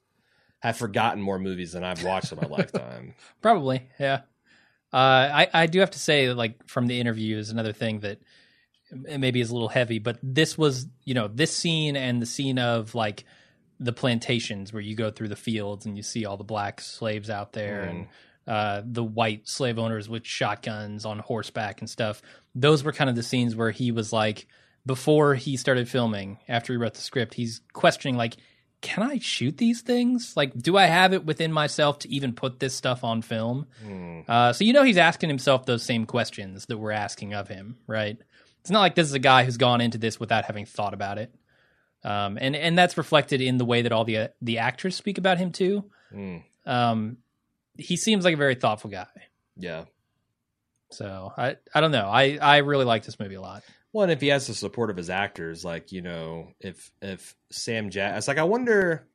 [0.59, 3.13] have forgotten more movies than I've watched in my lifetime.
[3.41, 4.21] Probably, yeah.
[4.91, 8.19] Uh, I I do have to say, like from the interview, is another thing that
[8.91, 12.57] maybe is a little heavy, but this was you know this scene and the scene
[12.59, 13.23] of like
[13.79, 17.29] the plantations where you go through the fields and you see all the black slaves
[17.29, 17.89] out there Mm.
[17.89, 18.07] and
[18.47, 22.21] uh, the white slave owners with shotguns on horseback and stuff.
[22.55, 24.47] Those were kind of the scenes where he was like,
[24.87, 28.37] before he started filming, after he wrote the script, he's questioning like,
[28.81, 30.33] can I shoot these things?
[30.37, 33.67] Like, do I have it within myself to even put this stuff on film?
[33.83, 34.21] Hmm.
[34.27, 37.77] Uh, so you know he's asking himself those same questions that we're asking of him,
[37.87, 38.17] right?
[38.61, 41.17] It's not like this is a guy who's gone into this without having thought about
[41.17, 41.33] it,
[42.03, 45.37] um, and and that's reflected in the way that all the the actors speak about
[45.37, 45.85] him too.
[46.13, 46.43] Mm.
[46.65, 47.17] Um,
[47.77, 49.07] he seems like a very thoughtful guy.
[49.57, 49.85] Yeah.
[50.91, 52.07] So I I don't know.
[52.07, 53.63] I I really like this movie a lot.
[53.91, 57.35] Well, and if he has the support of his actors, like you know, if if
[57.51, 59.05] Sam it's like I wonder.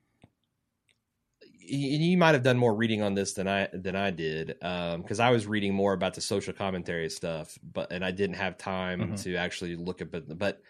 [1.66, 5.30] He might have done more reading on this than I than I did, because I
[5.30, 9.22] was reading more about the social commentary stuff, but and I didn't have time Mhm.
[9.22, 10.10] to actually look at.
[10.10, 10.60] But but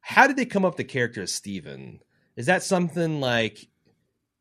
[0.00, 1.98] how did they come up with the character of Steven?
[2.36, 3.66] Is that something like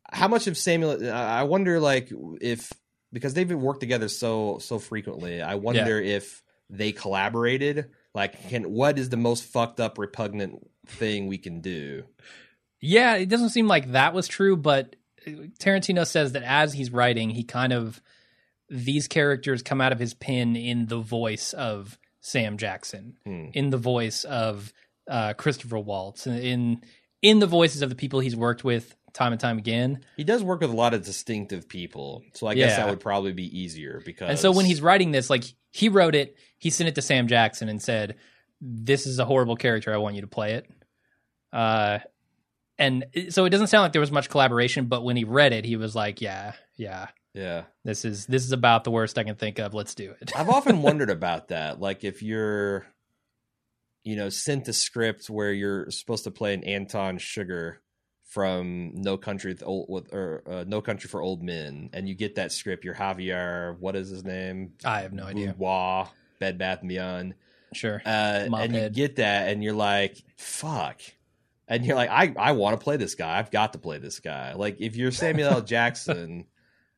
[0.08, 1.04] how much of Samuel?
[1.12, 2.12] I I wonder, like
[2.42, 2.72] if
[3.12, 5.42] because they've worked together so so frequently.
[5.42, 7.90] I wonder if they collaborated.
[8.14, 12.04] Like, can what is the most fucked up, repugnant thing we can do?
[12.80, 14.96] Yeah, it doesn't seem like that was true, but
[15.26, 18.02] Tarantino says that as he's writing, he kind of
[18.70, 23.48] these characters come out of his pen in the voice of Sam Jackson, Hmm.
[23.54, 24.74] in the voice of
[25.10, 26.82] uh, Christopher Waltz, in
[27.22, 30.04] in the voices of the people he's worked with time and time again.
[30.18, 32.78] He does work with a lot of distinctive people, so I guess Yeah.
[32.86, 34.30] that would probably be easier because.
[34.30, 37.28] And so when he's writing this, like he wrote it, he sent it to Sam
[37.28, 38.16] Jackson and said,
[38.62, 39.94] "This is a horrible character.
[39.94, 40.68] I want you to play it."
[41.52, 42.00] Uh,
[42.80, 45.54] and it- so it doesn't sound like there was much collaboration, but when he read
[45.54, 49.24] it, he was like, "Yeah, yeah, yeah, this is this is about the worst I
[49.24, 49.74] can think of.
[49.76, 51.80] Let's do it." I've often wondered about that.
[51.80, 52.88] Like if you're,
[54.04, 57.76] you know, sent a script where you're supposed to play an Anton Chigurh
[58.34, 62.16] from No Country with Old, with, or uh, No Country for Old Men, and you
[62.16, 63.78] get that script, you're Javier.
[63.80, 64.74] What is his name?
[64.84, 65.50] I have no idea.
[65.54, 66.10] Boudoir,
[66.40, 67.36] Bed Bath and Beyond.
[67.74, 68.02] Sure.
[68.04, 71.02] uh, and you get that, and you're like, "Fuck,"
[71.68, 73.38] and you're like, "I I want to play this guy.
[73.38, 75.62] I've got to play this guy." Like if you're Samuel L.
[75.76, 76.46] Jackson,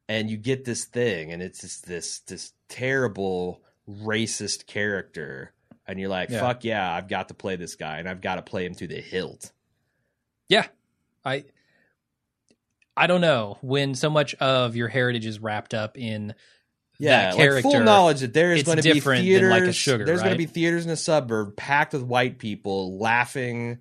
[0.08, 5.52] and you get this thing, and it's just this this terrible racist character,
[5.86, 6.40] and you're like, Yeah.
[6.40, 8.88] "Fuck yeah, I've got to play this guy, and I've got to play him to
[8.88, 9.52] the hilt."
[10.48, 10.68] Yeah.
[11.26, 11.46] I
[12.96, 16.34] I don't know when so much of your heritage is wrapped up in
[16.98, 19.50] Yeah, that like full knowledge that there is going to be theaters.
[19.50, 22.98] like, a sugar, there's going to be theaters in a suburb packed with white people
[22.98, 23.80] laughing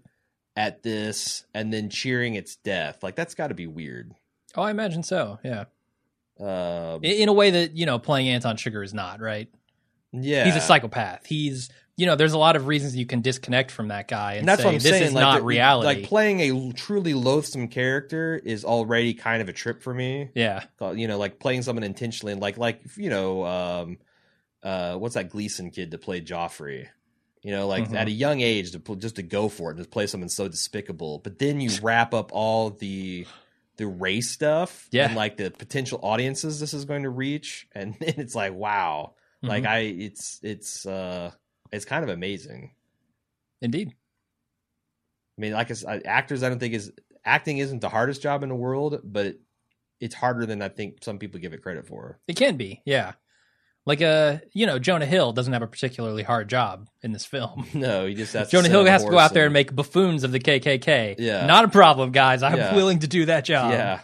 [0.56, 3.02] at this and then cheering its death.
[3.02, 4.12] Like that's got to be weird.
[4.56, 5.38] Oh, I imagine so.
[5.44, 5.64] Yeah.
[6.40, 9.48] Um, In, in a way that, you know, playing Anton Chigurh is not, right?
[10.12, 11.26] yeah, He's a psychopath.
[11.26, 14.40] He's, you know, there's a lot of reasons you can disconnect from that guy and,
[14.40, 15.02] and that's say, what I'm this saying.
[15.04, 15.86] is like, not the- reality.
[15.86, 20.30] Like playing a truly loathsome character is already kind of a trip for me.
[20.34, 20.64] yeah.
[20.80, 23.98] You know, like playing someone intentionally, and like like you know, um,
[24.62, 26.88] uh, what's that Gleeson kid that played Joffrey?
[27.42, 27.96] You know, like Mhm.
[27.96, 30.48] at a young age to just to go for it and just play someone so
[30.48, 31.18] despicable.
[31.18, 33.26] But then you wrap up all the
[33.76, 35.06] the race stuff Yeah.
[35.06, 39.14] and like the potential audiences this is going to reach, and then it's like wow,
[39.42, 39.68] like Mhm.
[39.68, 41.32] I it's it's uh
[41.74, 42.72] it's kind of amazing.
[43.60, 43.94] Indeed.
[45.38, 46.92] I mean, like I s- I- actors, I don't think is
[47.24, 49.40] acting isn't the hardest job in the world, but it,
[50.00, 52.18] it's harder than I think some people give it credit for.
[52.28, 52.82] It can be.
[52.84, 53.12] Yeah.
[53.86, 57.66] Like, uh, you know, Jonah Hill doesn't have a particularly hard job in this film.
[57.74, 60.24] No, he just has to Jonah Hill has to go out there and make buffoons
[60.24, 61.16] of the KKK.
[61.18, 61.44] Yeah.
[61.46, 62.42] Not a problem, guys.
[62.42, 62.74] I'm Yeah.
[62.74, 63.72] willing to do that job.
[63.72, 64.00] yeah,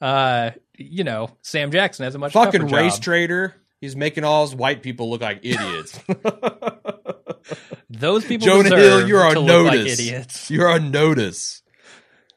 [0.00, 3.02] Uh, you know, Sam Jackson has a much fucking race job.
[3.02, 3.54] trader.
[3.80, 5.98] He's making all his white people look like idiots.
[7.90, 10.00] Those people Jonah deserve Hill, you're on to look like notice.
[10.00, 10.50] idiots.
[10.50, 11.62] You're on notice.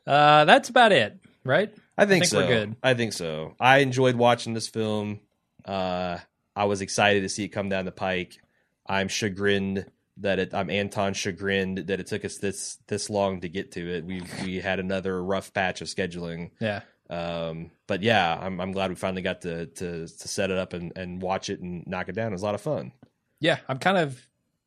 [0.08, 1.74] Uh, that's about it, right?
[1.98, 2.38] I think, think so.
[2.40, 2.76] we're good.
[2.82, 3.56] I think so.
[3.60, 5.20] I enjoyed watching this film.
[5.66, 6.20] Uh,
[6.56, 8.40] I was excited to see it come down the pike.
[8.88, 9.86] I'm chagrined
[10.18, 10.54] that it.
[10.54, 14.06] I'm Anton chagrined that it took us this this long to get to it.
[14.06, 16.52] We we had another rough patch of scheduling.
[16.60, 16.82] Yeah.
[17.12, 20.74] Um, but yeah, I'm I'm glad we finally got to to to set it up
[20.74, 22.30] and and watch it and knock it down.
[22.30, 22.94] It was a lot of fun.
[23.42, 24.14] Yeah, I'm kind of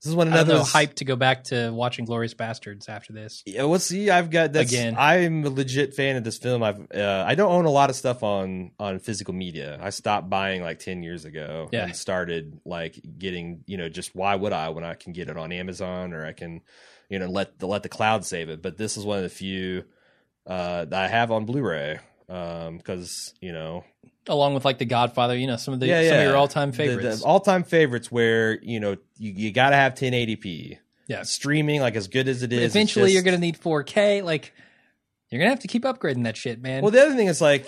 [0.02, 3.42] This is one another hyped to go back to watching Glorious Bastards after this.
[3.46, 4.94] Yeah, well, see, I've got that's, Again.
[4.98, 6.62] I'm a legit fan of this film.
[6.62, 9.78] I've uh, I don't own a lot of stuff on on physical media.
[9.80, 11.84] I stopped buying like ten years ago Yeah.
[11.84, 15.38] and started like getting you know just why would I when I can get it
[15.38, 16.60] on Amazon or I can
[17.08, 18.60] you know let the let the cloud save it.
[18.60, 19.84] But this is one of the few
[20.46, 23.84] uh, that I have on Blu-ray Um, because you know
[24.26, 26.20] Along with like The Godfather, you know, some of the yeah, some yeah.
[26.20, 27.20] of your all time favorites.
[27.20, 30.78] the all-time favorites where you know you, you got to have 1080p.
[31.06, 31.24] Yeah.
[31.24, 32.74] streaming like as good as it is.
[32.74, 34.22] Eventually, you're going to need 4K.
[34.22, 34.54] Like,
[35.28, 36.80] you're to have to keep upgrading that shit, man.
[36.80, 37.66] Well, the other thing is like,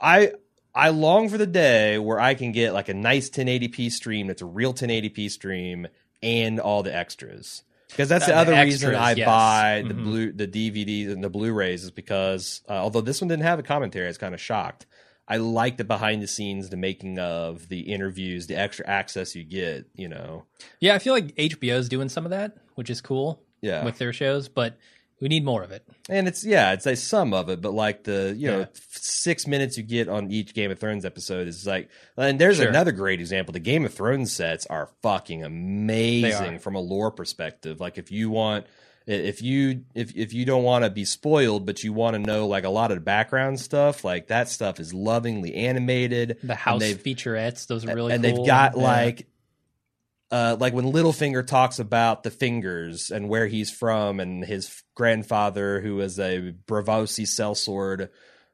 [0.00, 0.32] I
[0.74, 4.42] I long for the day where I can get like a nice 1080p stream that's
[4.42, 5.88] a real 1080p stream
[6.22, 7.64] and all the extras.
[7.88, 9.26] Because that's Uh, the the other extras, reason I yes.
[9.26, 10.04] buy the Mhm.
[10.04, 13.62] blue the DVDs and the Blu-rays is because uh, although this one didn't have a
[13.62, 14.86] commentary, I was kind of shocked.
[15.30, 19.44] I like the behind the scenes, the making of, the interviews, the extra access you
[19.44, 19.86] get.
[19.94, 20.44] You know,
[20.80, 23.84] yeah, I feel like HBO's doing some of that, which is cool yeah.
[23.84, 24.76] with their shows, but
[25.20, 25.84] we need more of it.
[26.08, 28.66] And it's yeah, it's like some of it, but like the you know Yeah.
[28.90, 31.88] six minutes you get on each Game of Thrones episode is like.
[32.16, 32.68] And there's Sure.
[32.68, 33.52] another great example.
[33.52, 36.58] The Game of Thrones sets are fucking amazing are.
[36.58, 37.80] from a lore perspective.
[37.80, 38.66] Like if you want,
[39.06, 42.46] if you if if you don't want to be spoiled, but you want to know
[42.46, 46.38] like a lot of the background stuff, like that stuff is lovingly animated.
[46.42, 48.36] The house featurettes, those are really and cool.
[48.36, 48.82] they've got Yeah.
[48.82, 49.26] like
[50.30, 55.80] uh like when Littlefinger talks about the fingers and where he's from and his grandfather
[55.80, 58.08] who was a Braavosi sellsword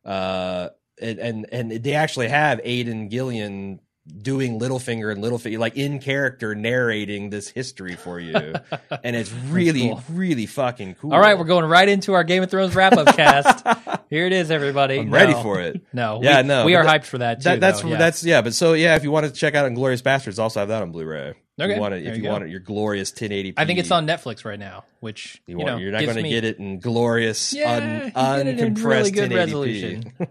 [0.05, 0.69] uh
[1.01, 3.81] and, and and they actually have Aidan Gillen
[4.19, 8.35] doing Littlefinger and Littlefinger like in character narrating this history for you
[9.03, 10.03] and it's really cool.
[10.11, 13.17] really fucking cool All right, we're going right into our Game of Thrones wrap up
[13.17, 13.67] cast.
[14.11, 14.99] Here it is, everybody.
[15.01, 17.45] I'm ready for it No, Yeah, we, no, we are that- hyped for that too.
[17.45, 17.97] that, that's though, yeah.
[17.97, 20.69] that's yeah but so yeah if you want to check out Inglourious Basterds also have
[20.69, 23.55] that on Blu-ray Okay, you want it, if you you want it, your glorious 1080p.
[23.57, 26.29] I think it's on Netflix right now, which you, You know you're not going to
[26.29, 29.35] get it in glorious, Yeah, un, you get it in uncompressed really good 1080p.
[29.37, 30.13] resolution.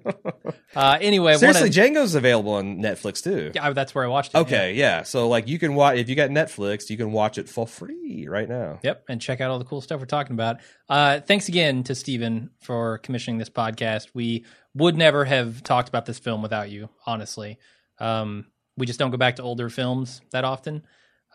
[0.76, 3.52] Uh, anyway, Seriously, of, Django's available on Netflix too.
[3.54, 4.40] yeah, that's where I watched it.
[4.40, 5.04] Okay, yeah.
[5.04, 8.26] So like you can watch if you got Netflix, you can watch it for free
[8.28, 8.80] right now.
[8.82, 10.58] Yep, and check out all the cool stuff we're talking about.
[10.90, 14.08] Uh, thanks again to Steven for commissioning this podcast.
[14.16, 17.60] We would never have talked about this film without you, honestly.
[18.00, 20.82] Um, we just don't go back to older films that often.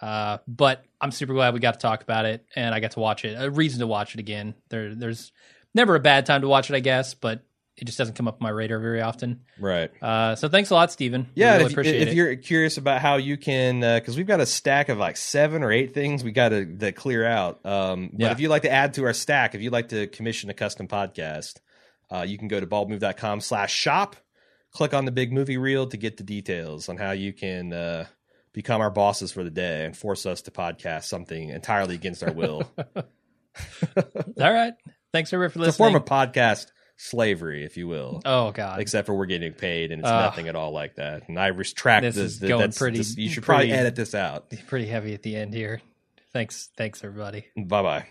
[0.01, 3.01] Uh, but I'm super glad we got to talk about it and I got to
[3.01, 3.35] watch it.
[3.39, 4.55] A reason to watch it again.
[4.69, 5.33] There, there's
[5.75, 7.45] never a bad time to watch it, I guess, but
[7.77, 9.43] it just doesn't come up on my radar very often.
[9.59, 9.91] Right.
[10.03, 11.29] Uh, so thanks a lot, Steven.
[11.35, 12.15] Yeah, really if, appreciate if it.
[12.15, 15.71] you're curious about how you can, because we've got a stack of like seven or
[15.71, 17.65] eight things we got to clear out.
[17.65, 18.33] Um, but Yeah.
[18.33, 20.89] if you'd like to add to our stack, if you'd like to commission a custom
[20.89, 21.61] podcast,
[22.11, 24.17] uh, you can go to baldmove.com slash shop,
[24.73, 28.07] click on the big movie reel to get the details on how you can uh,
[28.53, 32.33] become our bosses for the day and force us to podcast something entirely against our
[32.33, 32.71] will.
[32.97, 34.75] All right.
[35.13, 36.03] Thanks everybody for it's a form listening.
[36.03, 38.21] of podcast slavery, if you will.
[38.25, 38.81] oh God.
[38.81, 40.25] Except for we're getting paid, and it's Ugh.
[40.25, 41.29] nothing at all like that.
[41.29, 43.73] And I retract This the- is the- going that's- pretty- this- you should pretty- probably
[43.73, 44.53] edit this out.
[44.67, 45.81] pretty heavy at the end here.
[46.33, 47.47] Thanks, thanks everybody.
[47.57, 48.07] Bye bye.